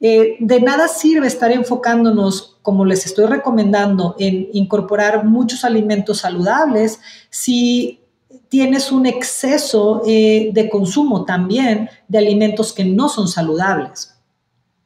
Eh, 0.00 0.36
de 0.38 0.60
nada 0.60 0.86
sirve 0.86 1.26
estar 1.26 1.50
enfocándonos, 1.50 2.53
como 2.64 2.86
les 2.86 3.04
estoy 3.04 3.26
recomendando, 3.26 4.16
en 4.18 4.48
incorporar 4.54 5.26
muchos 5.26 5.66
alimentos 5.66 6.20
saludables 6.20 6.98
si 7.28 8.00
tienes 8.48 8.90
un 8.90 9.04
exceso 9.04 10.00
eh, 10.06 10.48
de 10.54 10.70
consumo 10.70 11.26
también 11.26 11.90
de 12.08 12.16
alimentos 12.16 12.72
que 12.72 12.86
no 12.86 13.10
son 13.10 13.28
saludables. 13.28 14.14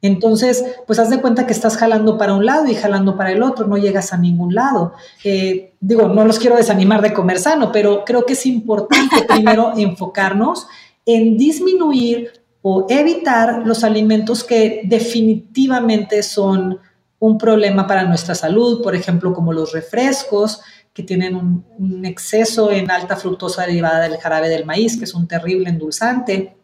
Entonces, 0.01 0.65
pues 0.85 0.99
haz 0.99 1.09
de 1.09 1.21
cuenta 1.21 1.47
que 1.47 1.53
estás 1.53 1.77
jalando 1.77 2.17
para 2.17 2.33
un 2.33 2.45
lado 2.45 2.67
y 2.67 2.75
jalando 2.75 3.15
para 3.15 3.31
el 3.31 3.41
otro, 3.41 3.65
no 3.65 3.77
llegas 3.77 4.11
a 4.11 4.17
ningún 4.17 4.53
lado. 4.53 4.91
Eh, 5.23 5.71
digo, 5.79 6.09
no 6.09 6.25
los 6.25 6.37
quiero 6.37 6.57
desanimar 6.57 7.01
de 7.01 7.13
comer 7.13 7.39
sano, 7.39 7.71
pero 7.71 8.03
creo 8.03 8.25
que 8.25 8.33
es 8.33 8.45
importante 8.45 9.23
primero 9.27 9.71
enfocarnos 9.77 10.67
en 11.05 11.37
disminuir 11.37 12.33
o 12.61 12.87
evitar 12.89 13.65
los 13.65 13.85
alimentos 13.85 14.43
que 14.43 14.81
definitivamente 14.83 16.23
son 16.23 16.79
un 17.19 17.37
problema 17.37 17.85
para 17.85 18.03
nuestra 18.03 18.33
salud, 18.33 18.81
por 18.81 18.95
ejemplo, 18.95 19.33
como 19.33 19.53
los 19.53 19.73
refrescos, 19.73 20.61
que 20.93 21.03
tienen 21.03 21.35
un, 21.35 22.05
exceso 22.05 22.71
en 22.71 22.89
alta 22.89 23.15
fructosa 23.15 23.65
derivada 23.65 24.01
del 24.01 24.17
jarabe 24.17 24.49
del 24.49 24.65
maíz, 24.65 24.97
que 24.97 25.05
es 25.05 25.13
un 25.13 25.27
terrible 25.27 25.69
endulzante. 25.69 26.57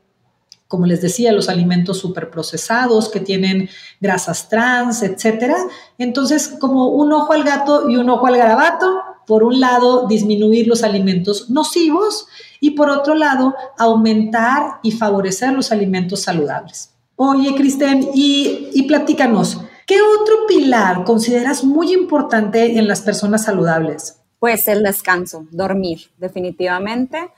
Como 0.68 0.86
les 0.86 1.02
decía, 1.02 1.32
los 1.32 1.48
alimentos 1.48 2.00
superprocesados 2.00 3.10
que 3.10 3.20
tienen 3.20 3.70
grasas 4.02 4.50
trans, 4.50 5.04
etcétera. 5.04 5.56
Entonces, 5.98 6.56
como 6.60 6.90
un 6.90 7.14
ojo 7.14 7.34
al 7.34 7.44
gato 7.44 7.90
y 7.90 7.98
un 7.98 8.10
ojo 8.10 8.28
al 8.28 8.38
garabato, 8.38 9.04
por 9.28 9.44
un 9.44 9.60
lado, 9.60 10.08
disminuir 10.08 10.68
los 10.68 10.84
alimentos 10.84 11.50
nocivos 11.50 12.28
y 12.60 12.72
por 12.72 12.90
otro 12.90 13.16
lado, 13.16 13.56
aumentar 13.78 14.80
y 14.84 14.92
favorecer 14.92 15.54
los 15.54 15.72
alimentos 15.72 16.24
saludables. 16.24 16.92
Oye, 17.16 17.56
Kristen, 17.56 18.10
y, 18.14 18.70
y 18.74 18.84
platícanos, 18.84 19.62
¿qué 19.96 20.02
otro 20.02 20.46
pilar 20.46 21.06
consideras 21.06 21.64
muy 21.64 21.94
importante 21.94 22.78
en 22.78 22.86
las 22.86 23.02
personas 23.02 23.46
saludables? 23.46 24.20
Pues 24.40 24.68
el 24.68 24.84
descanso, 24.84 25.48
dormir, 25.52 26.12
definitivamente. 26.18 27.32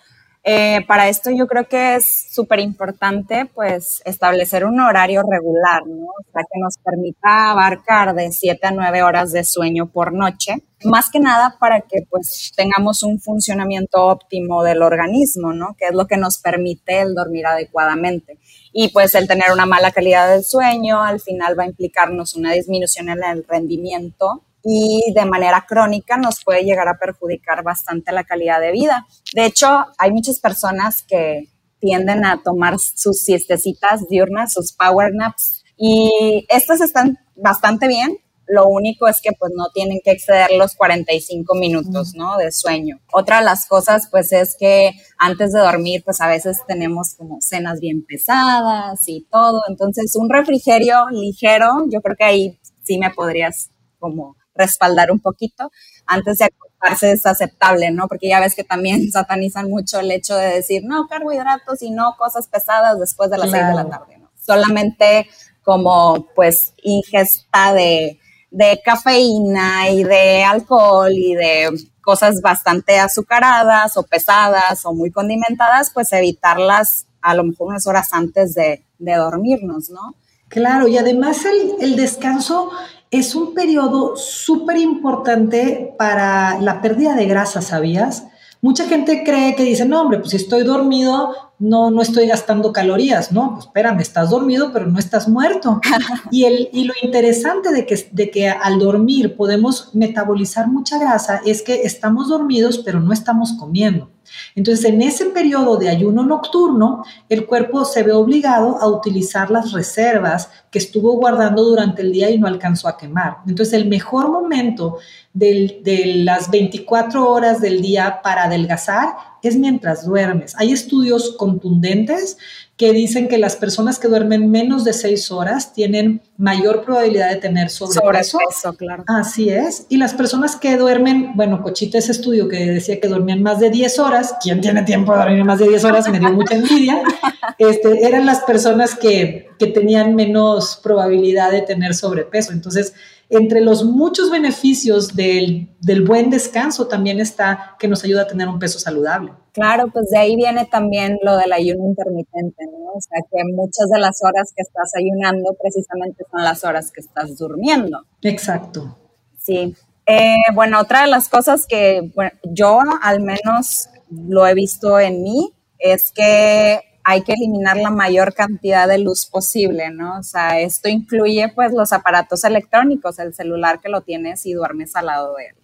Eh, 0.49 0.85
para 0.87 1.09
esto 1.09 1.29
yo 1.29 1.45
creo 1.45 1.67
que 1.67 1.95
es 1.95 2.33
súper 2.33 2.61
importante 2.61 3.47
pues 3.53 4.01
establecer 4.05 4.63
un 4.63 4.79
horario 4.79 5.21
regular, 5.29 5.85
¿no? 5.85 6.05
O 6.05 6.31
sea, 6.31 6.41
que 6.43 6.57
nos 6.61 6.77
permita 6.77 7.51
abarcar 7.51 8.15
de 8.15 8.31
7 8.31 8.65
a 8.65 8.71
9 8.71 9.03
horas 9.03 9.33
de 9.33 9.43
sueño 9.43 9.87
por 9.87 10.13
noche, 10.13 10.63
más 10.85 11.09
que 11.09 11.19
nada 11.19 11.57
para 11.59 11.81
que 11.81 12.03
pues 12.09 12.53
tengamos 12.55 13.03
un 13.03 13.19
funcionamiento 13.19 14.05
óptimo 14.05 14.63
del 14.63 14.83
organismo, 14.83 15.51
¿no? 15.51 15.75
Que 15.77 15.87
es 15.87 15.93
lo 15.93 16.07
que 16.07 16.15
nos 16.15 16.37
permite 16.37 17.01
el 17.01 17.13
dormir 17.13 17.45
adecuadamente. 17.45 18.39
Y 18.71 18.87
pues 18.93 19.15
el 19.15 19.27
tener 19.27 19.51
una 19.51 19.65
mala 19.65 19.91
calidad 19.91 20.29
del 20.29 20.45
sueño 20.45 21.03
al 21.03 21.19
final 21.19 21.59
va 21.59 21.63
a 21.63 21.67
implicarnos 21.67 22.35
una 22.35 22.53
disminución 22.53 23.09
en 23.09 23.21
el 23.21 23.45
rendimiento 23.45 24.46
y 24.69 25.13
de 25.13 25.23
manera 25.23 25.65
crónica 25.65 26.17
nos 26.17 26.43
puede 26.43 26.65
llegar 26.65 26.89
a 26.89 26.99
perjudicar 26.99 27.63
bastante 27.63 28.11
la 28.11 28.25
calidad 28.25 28.59
de 28.59 28.73
vida. 28.73 29.07
De 29.33 29.45
hecho, 29.45 29.85
hay 29.97 30.11
muchas 30.11 30.39
personas 30.39 31.03
que 31.03 31.47
tienden 31.79 32.25
a 32.25 32.41
tomar 32.43 32.77
sus 32.77 33.21
siestecitas 33.21 34.09
diurnas, 34.09 34.51
sus 34.51 34.73
power 34.73 35.13
naps, 35.13 35.63
y 35.77 36.45
estas 36.49 36.81
están 36.81 37.17
bastante 37.37 37.87
bien. 37.87 38.17
Lo 38.45 38.67
único 38.67 39.07
es 39.07 39.21
que 39.21 39.31
pues 39.31 39.53
no 39.55 39.69
tienen 39.73 40.01
que 40.03 40.11
exceder 40.11 40.49
los 40.57 40.75
45 40.75 41.55
minutos, 41.55 42.13
¿no? 42.15 42.37
De 42.37 42.51
sueño. 42.51 42.99
Otra 43.13 43.39
de 43.39 43.45
las 43.45 43.67
cosas 43.67 44.09
pues 44.11 44.33
es 44.33 44.57
que 44.59 44.91
antes 45.17 45.53
de 45.53 45.59
dormir 45.59 46.01
pues 46.03 46.19
a 46.19 46.27
veces 46.27 46.59
tenemos 46.67 47.15
como 47.15 47.37
cenas 47.39 47.79
bien 47.79 48.05
pesadas 48.05 49.01
y 49.07 49.27
todo. 49.31 49.61
Entonces 49.69 50.13
un 50.17 50.29
refrigerio 50.29 51.07
ligero, 51.11 51.85
yo 51.89 52.01
creo 52.01 52.15
que 52.17 52.23
ahí 52.25 52.59
sí 52.83 52.97
me 52.97 53.11
podrías 53.11 53.69
como 53.99 54.35
respaldar 54.57 55.11
un 55.11 55.19
poquito 55.19 55.71
antes 56.05 56.39
de 56.39 56.45
acostarse 56.45 57.11
es 57.11 57.25
aceptable, 57.25 57.91
¿no? 57.91 58.07
Porque 58.07 58.29
ya 58.29 58.39
ves 58.39 58.55
que 58.55 58.63
también 58.63 59.11
satanizan 59.11 59.69
mucho 59.69 59.99
el 59.99 60.11
hecho 60.11 60.35
de 60.35 60.47
decir, 60.47 60.83
no, 60.85 61.07
carbohidratos 61.07 61.81
y 61.81 61.91
no 61.91 62.15
cosas 62.17 62.47
pesadas 62.47 62.99
después 62.99 63.29
de 63.29 63.37
las 63.37 63.51
seis 63.51 63.67
de 63.67 63.73
la 63.73 63.89
tarde, 63.89 64.17
¿no? 64.19 64.31
Solamente 64.35 65.27
como 65.63 66.27
pues 66.33 66.73
ingesta 66.81 67.73
de, 67.73 68.19
de 68.51 68.81
cafeína 68.83 69.89
y 69.89 70.03
de 70.03 70.43
alcohol 70.43 71.11
y 71.11 71.35
de 71.35 71.69
cosas 72.01 72.41
bastante 72.41 72.99
azucaradas 72.99 73.97
o 73.97 74.03
pesadas 74.03 74.85
o 74.85 74.93
muy 74.93 75.11
condimentadas, 75.11 75.91
pues 75.93 76.13
evitarlas 76.13 77.07
a 77.21 77.35
lo 77.35 77.43
mejor 77.43 77.67
unas 77.67 77.85
horas 77.85 78.13
antes 78.13 78.55
de, 78.55 78.85
de 78.97 79.15
dormirnos, 79.15 79.89
¿no? 79.89 80.15
Claro, 80.47 80.87
y 80.87 80.97
además 80.97 81.43
el, 81.43 81.73
el 81.81 81.97
descanso 81.97 82.71
es 83.19 83.35
un 83.35 83.53
periodo 83.53 84.15
súper 84.15 84.77
importante 84.77 85.93
para 85.97 86.59
la 86.59 86.81
pérdida 86.81 87.15
de 87.15 87.25
grasa, 87.25 87.61
¿sabías? 87.61 88.27
Mucha 88.61 88.85
gente 88.85 89.23
cree 89.23 89.55
que 89.55 89.63
dice, 89.63 89.85
no, 89.85 90.01
hombre, 90.01 90.19
pues 90.19 90.31
si 90.31 90.37
estoy 90.37 90.63
dormido, 90.63 91.46
no, 91.59 91.89
no 91.89 92.01
estoy 92.01 92.27
gastando 92.27 92.71
calorías. 92.71 93.31
No, 93.31 93.53
pues 93.53 93.65
espérame, 93.65 93.99
estás 93.99 94.29
dormido, 94.29 94.71
pero 94.71 94.85
no 94.85 94.99
estás 94.99 95.27
muerto. 95.27 95.81
y, 96.31 96.45
el, 96.45 96.69
y 96.71 96.83
lo 96.83 96.93
interesante 97.01 97.71
de 97.71 97.85
que, 97.85 98.09
de 98.11 98.29
que 98.29 98.49
al 98.49 98.79
dormir 98.79 99.35
podemos 99.35 99.93
metabolizar 99.93 100.67
mucha 100.67 100.99
grasa 100.99 101.41
es 101.45 101.61
que 101.61 101.81
estamos 101.83 102.29
dormidos, 102.29 102.79
pero 102.79 102.99
no 102.99 103.11
estamos 103.11 103.53
comiendo. 103.53 104.11
Entonces, 104.55 104.85
en 104.85 105.01
ese 105.01 105.25
periodo 105.27 105.77
de 105.77 105.89
ayuno 105.89 106.25
nocturno, 106.25 107.03
el 107.29 107.45
cuerpo 107.45 107.85
se 107.85 108.03
ve 108.03 108.11
obligado 108.11 108.77
a 108.77 108.87
utilizar 108.87 109.49
las 109.49 109.71
reservas 109.71 110.49
que 110.69 110.79
estuvo 110.79 111.13
guardando 111.13 111.63
durante 111.63 112.01
el 112.01 112.11
día 112.11 112.29
y 112.29 112.37
no 112.37 112.47
alcanzó 112.47 112.87
a 112.87 112.97
quemar. 112.97 113.37
Entonces, 113.47 113.73
el 113.73 113.87
mejor 113.87 114.29
momento 114.29 114.97
de 115.33 115.81
las 116.25 116.51
24 116.51 117.29
horas 117.29 117.61
del 117.61 117.81
día 117.81 118.19
para 118.21 118.43
adelgazar 118.43 119.15
es 119.43 119.57
mientras 119.57 120.05
duermes. 120.05 120.55
Hay 120.57 120.71
estudios 120.71 121.35
contundentes 121.37 122.37
que 122.77 122.93
dicen 122.93 123.27
que 123.27 123.39
las 123.39 123.55
personas 123.55 123.97
que 123.97 124.07
duermen 124.07 124.51
menos 124.51 124.83
de 124.83 124.93
6 124.93 125.31
horas 125.31 125.73
tienen 125.73 126.21
mayor 126.37 126.85
probabilidad 126.85 127.31
de 127.31 127.37
tener 127.37 127.71
sobrepeso. 127.71 128.37
Sobrepeso, 128.37 128.73
claro. 128.73 129.03
Así 129.07 129.49
es. 129.49 129.87
Y 129.89 129.97
las 129.97 130.13
personas 130.13 130.55
que 130.55 130.77
duermen, 130.77 131.31
bueno, 131.35 131.63
Cochita, 131.63 131.97
ese 131.97 132.11
estudio 132.11 132.47
que 132.47 132.67
decía 132.67 132.99
que 132.99 133.07
dormían 133.07 133.41
más 133.41 133.59
de 133.59 133.71
10 133.71 133.97
horas, 133.97 134.35
¿quién 134.43 134.61
tiene 134.61 134.83
tiempo 134.83 135.11
de 135.13 135.19
dormir 135.19 135.43
más 135.43 135.57
de 135.57 135.69
10 135.69 135.83
horas? 135.85 136.07
Me 136.09 136.19
dio 136.19 136.31
mucha 136.31 136.55
envidia. 136.55 137.01
Este, 137.59 138.05
eran 138.05 138.27
las 138.27 138.41
personas 138.41 138.93
que, 138.93 139.49
que 139.57 139.65
tenían 139.65 140.13
menos 140.13 140.79
probabilidad 140.83 141.49
de 141.49 141.63
tener 141.63 141.95
sobrepeso. 141.95 142.51
Entonces, 142.51 142.93
entre 143.29 143.61
los 143.61 143.83
muchos 143.83 144.31
beneficios 144.31 145.15
del, 145.15 145.69
buen 146.05 146.29
descanso 146.29 146.87
también 146.87 147.19
está 147.19 147.75
que 147.79 147.87
nos 147.87 148.03
ayuda 148.03 148.23
a 148.23 148.27
tener 148.27 148.47
un 148.47 148.59
peso 148.59 148.79
saludable. 148.79 149.33
Claro, 149.53 149.87
pues 149.91 150.09
de 150.09 150.19
ahí 150.19 150.35
viene 150.35 150.65
también 150.65 151.17
lo 151.23 151.35
del 151.35 151.51
ayuno 151.51 151.85
intermitente, 151.87 152.65
¿no? 152.65 152.91
O 152.93 153.01
sea, 153.01 153.19
que 153.29 153.43
muchas 153.53 153.89
de 153.89 153.99
las 153.99 154.19
horas 154.23 154.53
que 154.55 154.61
estás 154.61 154.91
ayunando 154.95 155.55
precisamente 155.61 156.23
son 156.29 156.43
las 156.43 156.63
horas 156.63 156.91
que 156.91 157.01
estás 157.01 157.37
durmiendo. 157.37 158.03
Exacto. 158.21 158.97
Sí. 159.37 159.75
Eh, 160.05 160.35
bueno, 160.53 160.79
otra 160.79 161.01
de 161.01 161.07
las 161.07 161.27
cosas 161.27 161.65
que 161.67 162.11
yo 162.43 162.79
al 163.01 163.19
menos 163.19 163.89
lo 164.09 164.47
he 164.47 164.53
visto 164.53 164.99
en 164.99 165.21
mí 165.21 165.51
es 165.79 166.11
que 166.13 166.79
hay 167.09 167.21
que 167.21 167.31
eliminar 167.31 167.77
la 167.77 167.89
mayor 167.89 168.33
cantidad 168.33 168.85
de 168.85 168.97
luz 168.97 169.27
posible, 169.27 169.89
¿no? 169.91 170.19
O 170.19 170.23
sea, 170.23 170.59
esto 170.59 170.89
incluye 170.89 171.47
pues 171.55 171.71
los 171.71 171.93
aparatos 171.93 172.43
electrónicos, 172.43 173.17
el 173.19 173.33
celular 173.33 173.79
que 173.79 173.87
lo 173.87 174.01
tienes 174.01 174.45
y 174.45 174.51
duermes 174.51 174.93
al 174.93 175.05
lado 175.05 175.33
de 175.35 175.45
él. 175.45 175.55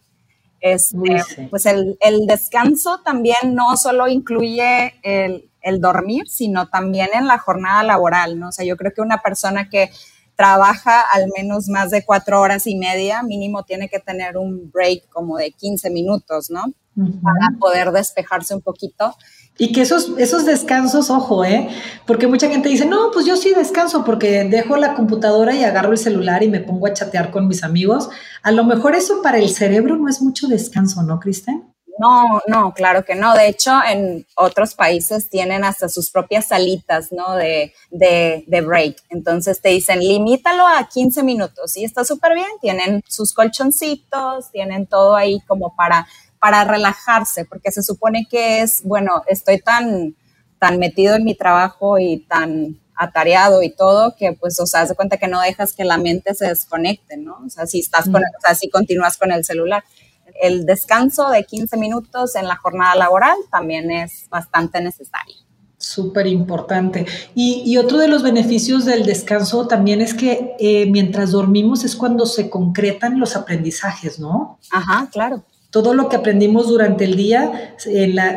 Este, 0.62 1.48
Pues 1.50 1.66
el, 1.66 1.98
descanso 2.28 3.02
también 3.04 3.54
no 3.54 3.76
solo 3.76 4.08
incluye 4.08 4.94
el, 5.04 5.50
el, 5.62 5.82
dormir, 5.82 6.30
sino 6.30 6.70
también 6.70 7.10
en 7.14 7.28
la 7.28 7.38
jornada 7.38 7.84
laboral, 7.84 8.40
¿no? 8.40 8.48
O 8.48 8.52
sea, 8.54 8.64
yo 8.64 8.78
creo 8.78 8.94
que 8.94 9.02
una 9.02 9.22
persona 9.22 9.68
que 9.68 9.90
trabaja 10.38 11.02
al 11.02 11.30
menos 11.38 11.68
más 11.68 11.92
de 11.92 12.06
cuatro 12.06 12.40
horas 12.40 12.68
y 12.68 12.78
media, 12.78 13.22
mínimo 13.22 13.64
tiene 13.64 13.90
que 13.90 14.00
tener 14.00 14.38
un 14.38 14.72
break 14.72 15.10
como 15.10 15.36
de 15.36 15.52
15 15.52 15.90
minutos, 15.90 16.50
¿no? 16.50 16.74
Para 16.96 17.60
poder 17.60 17.92
despejarse 17.92 18.56
un 18.56 18.62
poquito. 18.62 19.14
Y 19.58 19.72
que 19.72 19.82
esos, 19.82 20.12
esos 20.18 20.46
descansos, 20.46 21.12
ojo, 21.12 21.46
¿eh? 21.46 21.70
Porque 22.08 22.26
mucha 22.26 22.50
gente 22.50 22.70
dice, 22.70 22.86
no, 22.86 23.12
pues 23.14 23.26
yo 23.26 23.38
sí 23.38 23.54
descanso 23.56 24.04
porque 24.04 24.44
dejo 24.46 24.78
la 24.78 24.96
computadora 24.96 25.54
y 25.56 25.64
agarro 25.64 25.92
el 25.92 26.00
celular 26.00 26.42
y 26.42 26.50
me 26.50 26.60
pongo 26.60 26.88
a 26.88 26.94
chatear 26.94 27.30
con 27.30 27.48
mis 27.48 27.64
amigos. 27.64 28.10
A 28.42 28.52
lo 28.52 28.64
mejor 28.64 28.96
eso 28.96 29.22
para 29.22 29.38
el 29.38 29.50
cerebro 29.50 29.96
no 29.96 30.10
es 30.10 30.22
mucho 30.22 30.48
descanso, 30.48 31.04
¿no, 31.04 31.20
Kristen? 31.20 31.74
No, 32.00 32.42
no, 32.48 32.74
claro 32.74 33.06
que 33.06 33.14
no. 33.14 33.36
De 33.36 33.48
hecho, 33.48 33.72
en 33.88 34.26
otros 34.36 34.74
países 34.74 35.30
tienen 35.30 35.64
hasta 35.64 35.90
sus 35.90 36.10
propias 36.10 36.48
salitas, 36.48 37.12
¿no? 37.12 37.36
De, 37.36 37.74
de, 37.92 38.44
de 38.48 38.62
break. 38.62 38.98
Entonces 39.10 39.62
te 39.62 39.70
dicen, 39.70 40.00
limítalo 40.00 40.66
a 40.66 40.88
15 40.92 41.22
minutos 41.22 41.78
y 41.78 41.86
está 41.86 42.04
súper 42.04 42.34
bien. 42.34 42.50
Tienen 42.60 43.04
sus 43.08 43.34
colchoncitos, 43.34 44.52
tienen 44.52 44.88
todo 44.88 45.16
ahí 45.16 45.40
como 45.48 45.76
para 45.76 46.08
para 46.44 46.66
relajarse, 46.66 47.46
porque 47.46 47.72
se 47.72 47.82
supone 47.82 48.28
que 48.30 48.60
es, 48.60 48.82
bueno, 48.84 49.24
estoy 49.30 49.62
tan, 49.62 50.14
tan 50.60 50.78
metido 50.78 51.16
en 51.16 51.24
mi 51.24 51.36
trabajo 51.36 52.00
y 52.00 52.18
tan 52.28 52.82
atareado 52.98 53.64
y 53.64 53.70
todo, 53.70 54.18
que 54.18 54.34
pues, 54.34 54.60
o 54.60 54.66
sea, 54.66 54.86
se 54.86 54.94
cuenta 54.94 55.16
que 55.16 55.30
no 55.30 55.40
dejas 55.40 55.72
que 55.72 55.86
la 55.86 55.98
mente 55.98 56.34
se 56.34 56.48
desconecte, 56.48 57.16
¿no? 57.16 57.38
O 57.46 57.50
sea, 57.50 57.66
si 57.66 57.80
estás 57.80 58.10
con, 58.10 58.18
o 58.18 58.42
sea, 58.46 58.56
si 58.56 58.70
continúas 58.70 59.16
con 59.16 59.32
el 59.32 59.46
celular. 59.46 59.86
El 60.42 60.66
descanso 60.66 61.30
de 61.30 61.46
15 61.46 61.78
minutos 61.78 62.36
en 62.36 62.50
la 62.50 62.58
jornada 62.58 62.96
laboral 62.96 63.38
también 63.50 63.90
es 63.90 64.28
bastante 64.30 64.82
necesario. 64.82 65.36
Súper 65.78 66.28
importante. 66.28 67.06
Y, 67.36 67.78
otro 67.78 68.00
de 68.00 68.10
los 68.10 68.22
beneficios 68.22 68.84
del 68.84 69.06
descanso 69.06 69.66
también 69.68 70.02
es 70.02 70.14
que 70.14 70.58
eh, 70.60 70.88
mientras 70.88 71.32
dormimos 71.32 71.86
es 71.86 71.96
cuando 71.96 72.26
se 72.26 72.50
concretan 72.50 73.18
los 73.18 73.38
aprendizajes, 73.38 74.20
¿no? 74.20 74.60
Ajá, 74.74 75.08
claro 75.10 75.42
todo 75.74 75.96
lo 75.96 76.08
que 76.08 76.18
aprendimos 76.18 76.68
durante 76.68 77.04
el 77.04 77.16
día, 77.16 77.76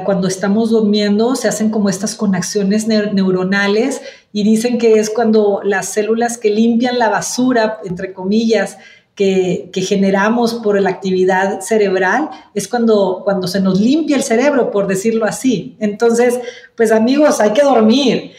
cuando 0.06 0.26
estamos 0.26 0.70
durmiendo, 0.70 1.36
se 1.36 1.48
hacen 1.48 1.68
como 1.68 1.90
estas 1.90 2.14
conexiones 2.14 2.88
neuronales 2.88 4.00
y 4.32 4.42
dicen 4.42 4.78
que 4.78 4.94
es 4.94 5.10
cuando 5.10 5.60
las 5.62 5.92
células 5.92 6.38
que 6.38 6.48
limpian 6.48 6.98
la 6.98 7.10
basura, 7.10 7.78
entre 7.84 8.14
comillas, 8.14 8.78
que, 9.14 9.70
generamos 9.74 10.54
por 10.54 10.80
la 10.80 10.88
actividad 10.88 11.60
cerebral, 11.60 12.30
es 12.54 12.68
cuando, 12.68 13.20
cuando 13.22 13.48
se 13.48 13.60
nos 13.60 13.82
limpia 13.82 14.16
el 14.16 14.22
cerebro, 14.22 14.70
por 14.70 14.86
decirlo 14.86 15.26
así. 15.26 15.76
Entonces, 15.78 16.40
pues 16.74 16.90
amigos, 16.90 17.38
hay 17.40 17.52
que 17.52 17.62
dormir. 17.62 18.32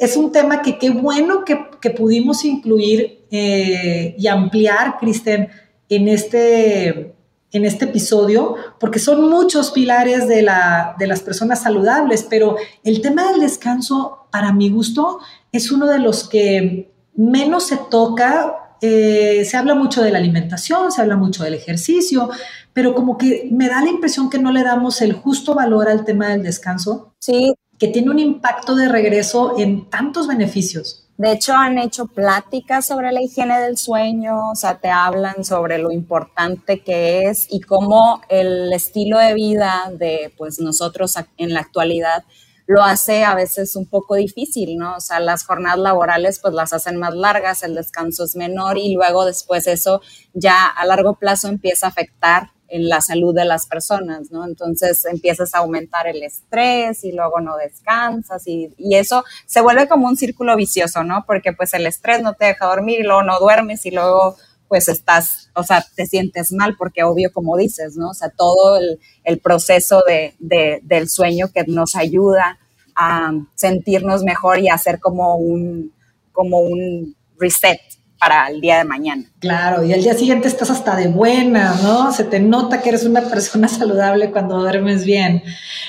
Es, 0.00 0.16
un 0.16 0.32
tema 0.32 0.62
que 0.62 0.78
qué 0.78 0.88
bueno 0.88 1.44
que, 1.44 1.90
pudimos 1.90 2.46
incluir 2.46 3.20
eh, 3.30 4.14
y 4.16 4.26
ampliar, 4.28 4.96
Kristen, 4.98 5.50
en 5.90 6.08
este 6.08 7.19
en 7.52 7.64
este 7.64 7.86
episodio, 7.86 8.54
porque 8.78 8.98
son 8.98 9.28
muchos 9.28 9.70
pilares 9.72 10.28
de, 10.28 10.42
la, 10.42 10.94
de 10.98 11.06
las 11.06 11.20
personas 11.20 11.62
saludables, 11.62 12.24
pero 12.28 12.56
el 12.84 13.00
tema 13.00 13.30
del 13.30 13.40
descanso, 13.40 14.26
para 14.30 14.52
mi 14.52 14.70
gusto, 14.70 15.18
es 15.52 15.72
uno 15.72 15.86
de 15.86 15.98
los 15.98 16.28
que 16.28 16.92
menos 17.16 17.66
se 17.66 17.76
toca. 17.76 18.56
Eh, 18.80 19.44
se 19.44 19.56
habla 19.56 19.74
mucho 19.74 20.02
de 20.02 20.10
la 20.10 20.18
alimentación, 20.18 20.90
se 20.90 21.02
habla 21.02 21.16
mucho 21.16 21.44
del 21.44 21.54
ejercicio, 21.54 22.30
pero 22.72 22.94
como 22.94 23.18
que 23.18 23.48
me 23.50 23.68
da 23.68 23.82
la 23.82 23.90
impresión 23.90 24.30
que 24.30 24.38
no 24.38 24.52
le 24.52 24.62
damos 24.62 25.02
el 25.02 25.12
justo 25.12 25.54
valor 25.54 25.88
al 25.88 26.04
tema 26.04 26.28
del 26.28 26.42
descanso. 26.42 27.14
Sí. 27.18 27.54
Que 27.78 27.88
tiene 27.88 28.10
un 28.10 28.18
impacto 28.18 28.74
de 28.76 28.88
regreso 28.88 29.54
en 29.58 29.90
tantos 29.90 30.28
beneficios. 30.28 31.09
De 31.20 31.32
hecho, 31.32 31.52
han 31.52 31.76
hecho 31.76 32.06
pláticas 32.06 32.86
sobre 32.86 33.12
la 33.12 33.20
higiene 33.20 33.60
del 33.60 33.76
sueño, 33.76 34.52
o 34.52 34.54
sea, 34.54 34.78
te 34.80 34.88
hablan 34.88 35.44
sobre 35.44 35.76
lo 35.76 35.92
importante 35.92 36.82
que 36.82 37.24
es 37.24 37.46
y 37.50 37.60
cómo 37.60 38.22
el 38.30 38.72
estilo 38.72 39.18
de 39.18 39.34
vida 39.34 39.90
de 39.92 40.32
pues 40.38 40.60
nosotros 40.60 41.14
en 41.36 41.52
la 41.52 41.60
actualidad 41.60 42.24
lo 42.66 42.82
hace 42.82 43.22
a 43.22 43.34
veces 43.34 43.76
un 43.76 43.84
poco 43.84 44.14
difícil, 44.14 44.78
¿no? 44.78 44.96
O 44.96 45.00
sea, 45.00 45.20
las 45.20 45.44
jornadas 45.44 45.78
laborales 45.78 46.38
pues 46.40 46.54
las 46.54 46.72
hacen 46.72 46.96
más 46.96 47.14
largas, 47.14 47.62
el 47.64 47.74
descanso 47.74 48.24
es 48.24 48.34
menor 48.34 48.78
y 48.78 48.94
luego 48.94 49.26
después 49.26 49.66
eso 49.66 50.00
ya 50.32 50.68
a 50.68 50.86
largo 50.86 51.16
plazo 51.16 51.48
empieza 51.48 51.84
a 51.84 51.90
afectar 51.90 52.52
en 52.70 52.88
la 52.88 53.00
salud 53.00 53.34
de 53.34 53.44
las 53.44 53.66
personas, 53.66 54.30
¿no? 54.30 54.46
Entonces 54.46 55.04
empiezas 55.04 55.54
a 55.54 55.58
aumentar 55.58 56.06
el 56.06 56.22
estrés 56.22 57.04
y 57.04 57.12
luego 57.12 57.40
no 57.40 57.56
descansas 57.56 58.46
y, 58.46 58.72
y, 58.78 58.94
eso 58.94 59.24
se 59.46 59.60
vuelve 59.60 59.88
como 59.88 60.06
un 60.08 60.16
círculo 60.16 60.56
vicioso, 60.56 61.04
¿no? 61.04 61.24
Porque 61.26 61.52
pues 61.52 61.74
el 61.74 61.86
estrés 61.86 62.22
no 62.22 62.34
te 62.34 62.46
deja 62.46 62.66
dormir 62.66 63.00
y 63.00 63.02
luego 63.02 63.22
no 63.22 63.38
duermes 63.38 63.84
y 63.86 63.90
luego 63.90 64.36
pues 64.70 64.88
estás, 64.88 65.50
o 65.56 65.64
sea, 65.64 65.84
te 65.96 66.06
sientes 66.06 66.52
mal 66.52 66.76
porque 66.78 67.02
obvio 67.02 67.32
como 67.32 67.56
dices, 67.56 67.96
¿no? 67.96 68.10
O 68.10 68.14
sea, 68.14 68.30
todo 68.30 68.76
el, 68.76 69.00
el 69.24 69.40
proceso 69.40 70.02
de, 70.06 70.36
de, 70.38 70.78
del 70.84 71.08
sueño 71.08 71.50
que 71.52 71.64
nos 71.66 71.96
ayuda 71.96 72.60
a 72.94 73.32
sentirnos 73.56 74.22
mejor 74.22 74.60
y 74.60 74.68
hacer 74.68 75.00
como 75.00 75.34
un, 75.34 75.92
como 76.30 76.60
un 76.60 77.16
reset, 77.36 77.80
para 78.20 78.48
el 78.48 78.60
día 78.60 78.78
de 78.78 78.84
mañana. 78.84 79.24
Claro, 79.38 79.82
y 79.82 79.94
al 79.94 80.02
día 80.02 80.12
siguiente 80.12 80.46
estás 80.46 80.70
hasta 80.70 80.94
de 80.94 81.08
buena, 81.08 81.74
¿no? 81.82 82.12
Se 82.12 82.22
te 82.22 82.38
nota 82.38 82.82
que 82.82 82.90
eres 82.90 83.04
una 83.04 83.22
persona 83.22 83.66
saludable 83.68 84.30
cuando 84.30 84.58
duermes 84.58 85.04
bien. 85.04 85.42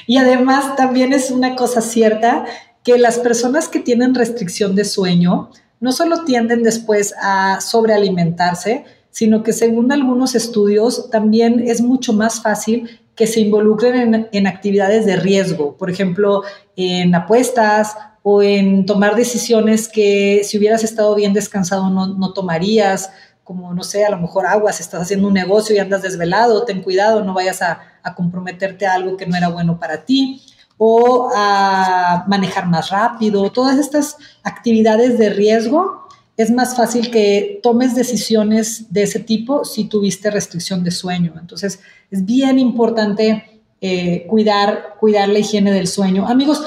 Y 0.08 0.18
además 0.18 0.78
también 0.78 1.12
es 1.12 1.30
una 1.30 1.56
cosa 1.56 1.82
cierta 1.82 2.46
que 2.84 2.98
las 2.98 3.20
personas 3.20 3.68
que 3.68 3.80
tienen 3.80 4.16
restricción 4.16 4.76
de 4.76 4.86
sueño 4.86 5.52
no 5.82 5.92
solo 5.92 6.24
tienden 6.24 6.64
después 6.64 7.14
a 7.22 7.60
sobrealimentarse, 7.60 8.86
sino 9.10 9.44
que 9.44 9.52
según 9.52 9.92
algunos 9.92 10.34
estudios 10.34 11.10
también 11.10 11.62
es 11.68 11.82
mucho 11.82 12.14
más 12.14 12.42
fácil 12.42 13.02
que 13.14 13.28
se 13.28 13.42
involucren 13.42 14.16
en, 14.16 14.30
en 14.32 14.48
actividades 14.48 15.06
de 15.06 15.18
riesgo, 15.18 15.76
por 15.76 15.90
ejemplo, 15.90 16.44
en 16.78 17.14
apuestas 17.14 17.96
o 18.24 18.44
en 18.44 18.86
tomar 18.86 19.16
decisiones 19.16 19.88
que 19.88 20.42
si 20.44 20.58
hubieras 20.58 20.84
estado 20.84 21.16
bien 21.16 21.34
descansado 21.34 21.90
no, 21.90 22.34
tomarías, 22.34 23.12
como 23.44 23.74
no 23.74 23.84
sé, 23.84 24.06
a 24.06 24.12
lo 24.12 24.18
mejor 24.18 24.46
aguas, 24.46 24.80
estás 24.80 25.02
haciendo 25.02 25.28
un 25.28 25.34
negocio 25.34 25.76
y 25.76 25.80
andas 25.80 26.04
desvelado, 26.04 26.64
ten 26.64 26.82
cuidado, 26.82 27.24
no 27.24 27.34
vayas 27.34 27.62
a, 27.62 27.80
comprometerte 28.16 28.86
a 28.88 28.94
algo 28.94 29.16
que 29.16 29.28
no 29.28 29.36
era 29.36 29.50
bueno 29.50 29.80
para 29.80 30.06
ti, 30.06 30.42
o 30.78 31.30
a 31.36 32.26
manejar 32.28 32.68
más 32.68 32.90
rápido, 32.90 33.52
todas 33.52 33.78
estas 33.78 34.18
actividades 34.44 35.20
de 35.20 35.30
riesgo, 35.30 36.08
es 36.38 36.50
más 36.50 36.76
fácil 36.76 37.12
que 37.12 37.60
tomes 37.62 37.94
decisiones 37.94 38.92
de 38.92 39.04
ese 39.04 39.20
tipo 39.20 39.64
si 39.64 39.86
tuviste 39.86 40.32
restricción 40.32 40.84
de 40.84 40.90
sueño. 40.90 41.34
Entonces, 41.40 41.80
es 42.10 42.26
bien 42.26 42.58
importante 42.58 43.62
eh, 43.80 44.26
cuidar, 44.28 44.96
cuidar 45.00 45.30
la 45.30 45.40
higiene 45.40 45.72
del 45.72 45.88
sueño. 45.88 46.28
Amigos, 46.28 46.64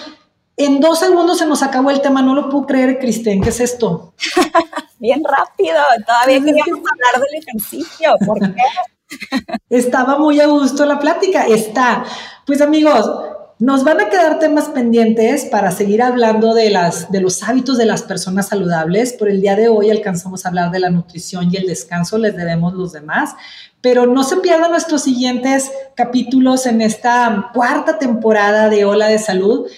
en 0.56 0.80
dos 0.80 1.00
segundos 1.00 1.38
se 1.38 1.46
nos 1.46 1.62
acabó 1.62 1.90
el 1.90 2.00
tema, 2.00 2.22
no 2.22 2.34
lo 2.34 2.48
puedo 2.48 2.66
creer, 2.66 2.98
Cristén, 2.98 3.42
¿qué 3.42 3.48
es 3.50 3.60
esto? 3.60 4.14
Bien 4.98 5.22
rápido, 5.24 5.78
todavía 6.06 6.38
queríamos 6.38 6.80
hablar 6.90 7.22
del 7.22 7.42
ejercicio, 7.42 8.14
¿por 8.24 8.40
qué? 8.40 8.62
Estaba 9.68 10.18
muy 10.18 10.40
a 10.40 10.46
gusto 10.46 10.86
la 10.86 10.98
plática, 10.98 11.46
está. 11.46 12.04
Pues 12.46 12.60
amigos, 12.60 13.10
nos 13.58 13.84
van 13.84 14.00
a 14.00 14.08
quedar 14.08 14.38
temas 14.40 14.68
pendientes 14.68 15.44
para 15.44 15.70
seguir 15.70 16.02
hablando 16.02 16.54
de, 16.54 16.70
las, 16.70 17.10
de 17.12 17.20
los 17.20 17.42
hábitos 17.42 17.78
de 17.78 17.86
las 17.86 18.02
personas 18.02 18.48
saludables. 18.48 19.12
Por 19.12 19.28
el 19.28 19.40
día 19.40 19.54
de 19.54 19.68
hoy 19.68 19.90
alcanzamos 19.90 20.44
a 20.44 20.48
hablar 20.48 20.70
de 20.70 20.80
la 20.80 20.90
nutrición 20.90 21.48
y 21.50 21.56
el 21.56 21.66
descanso, 21.66 22.18
les 22.18 22.36
debemos 22.36 22.74
los 22.74 22.92
demás. 22.92 23.34
Pero 23.80 24.06
no 24.06 24.24
se 24.24 24.38
pierdan 24.38 24.70
nuestros 24.70 25.02
siguientes 25.02 25.70
capítulos 25.94 26.66
en 26.66 26.80
esta 26.80 27.50
cuarta 27.54 27.98
temporada 27.98 28.68
de 28.70 28.84
Ola 28.84 29.06
de 29.06 29.18
Salud. 29.18 29.68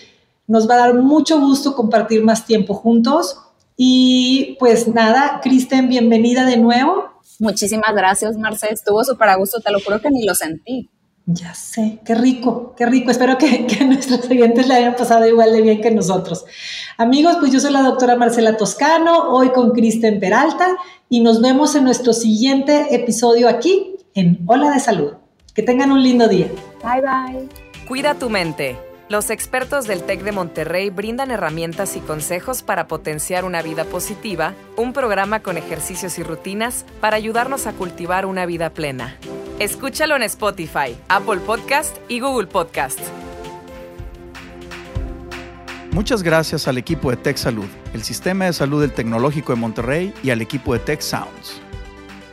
Nos 0.46 0.68
va 0.68 0.74
a 0.74 0.78
dar 0.78 0.94
mucho 0.94 1.40
gusto 1.40 1.74
compartir 1.74 2.22
más 2.22 2.46
tiempo 2.46 2.74
juntos. 2.74 3.38
Y 3.76 4.56
pues 4.58 4.88
nada, 4.88 5.40
Kristen, 5.42 5.88
bienvenida 5.88 6.44
de 6.44 6.56
nuevo. 6.56 7.04
Muchísimas 7.38 7.94
gracias, 7.94 8.36
Marce. 8.36 8.72
Estuvo 8.72 9.04
súper 9.04 9.28
a 9.28 9.36
gusto, 9.36 9.60
te 9.60 9.70
lo 9.70 9.80
juro 9.80 10.00
que 10.00 10.10
ni 10.10 10.24
lo 10.24 10.34
sentí. 10.34 10.88
Ya 11.28 11.54
sé, 11.54 11.98
qué 12.04 12.14
rico, 12.14 12.74
qué 12.76 12.86
rico. 12.86 13.10
Espero 13.10 13.36
que, 13.36 13.66
que, 13.66 13.84
nuestros 13.84 14.30
oyentes 14.30 14.68
le 14.68 14.74
hayan 14.74 14.94
pasado 14.94 15.26
igual 15.26 15.52
de 15.52 15.60
bien 15.60 15.80
que 15.80 15.90
nosotros. 15.90 16.44
Amigos, 16.96 17.36
pues 17.40 17.52
yo 17.52 17.58
soy 17.58 17.72
la 17.72 17.82
doctora 17.82 18.14
Marcela 18.14 18.56
Toscano, 18.56 19.30
hoy 19.30 19.50
con 19.50 19.72
Kristen 19.72 20.20
Peralta, 20.20 20.68
y 21.08 21.20
nos 21.20 21.42
vemos 21.42 21.74
en 21.74 21.84
nuestro 21.84 22.12
siguiente 22.12 22.94
episodio 22.94 23.48
aquí 23.48 23.96
en 24.14 24.38
Hola 24.46 24.70
de 24.70 24.78
Salud. 24.78 25.14
Que 25.52 25.62
tengan 25.62 25.90
un 25.90 26.02
lindo 26.02 26.28
día. 26.28 26.48
Bye 26.82 27.02
bye. 27.02 27.48
Cuida 27.88 28.14
tu 28.14 28.30
mente. 28.30 28.85
Los 29.08 29.30
expertos 29.30 29.86
del 29.86 30.02
TEC 30.02 30.24
de 30.24 30.32
Monterrey 30.32 30.90
brindan 30.90 31.30
herramientas 31.30 31.94
y 31.94 32.00
consejos 32.00 32.64
para 32.64 32.88
potenciar 32.88 33.44
una 33.44 33.62
vida 33.62 33.84
positiva, 33.84 34.54
un 34.76 34.92
programa 34.92 35.40
con 35.40 35.56
ejercicios 35.56 36.18
y 36.18 36.24
rutinas 36.24 36.84
para 37.00 37.16
ayudarnos 37.16 37.68
a 37.68 37.72
cultivar 37.72 38.26
una 38.26 38.46
vida 38.46 38.70
plena. 38.70 39.16
Escúchalo 39.60 40.16
en 40.16 40.24
Spotify, 40.24 40.96
Apple 41.06 41.38
Podcast 41.38 41.96
y 42.08 42.18
Google 42.18 42.48
Podcast. 42.48 42.98
Muchas 45.92 46.24
gracias 46.24 46.66
al 46.66 46.76
equipo 46.76 47.10
de 47.10 47.16
Tech 47.16 47.36
Salud, 47.36 47.68
el 47.94 48.02
Sistema 48.02 48.46
de 48.46 48.52
Salud 48.52 48.80
del 48.80 48.92
Tecnológico 48.92 49.54
de 49.54 49.60
Monterrey 49.60 50.14
y 50.24 50.30
al 50.30 50.42
equipo 50.42 50.72
de 50.72 50.80
Tech 50.80 51.00
Sounds. 51.00 51.60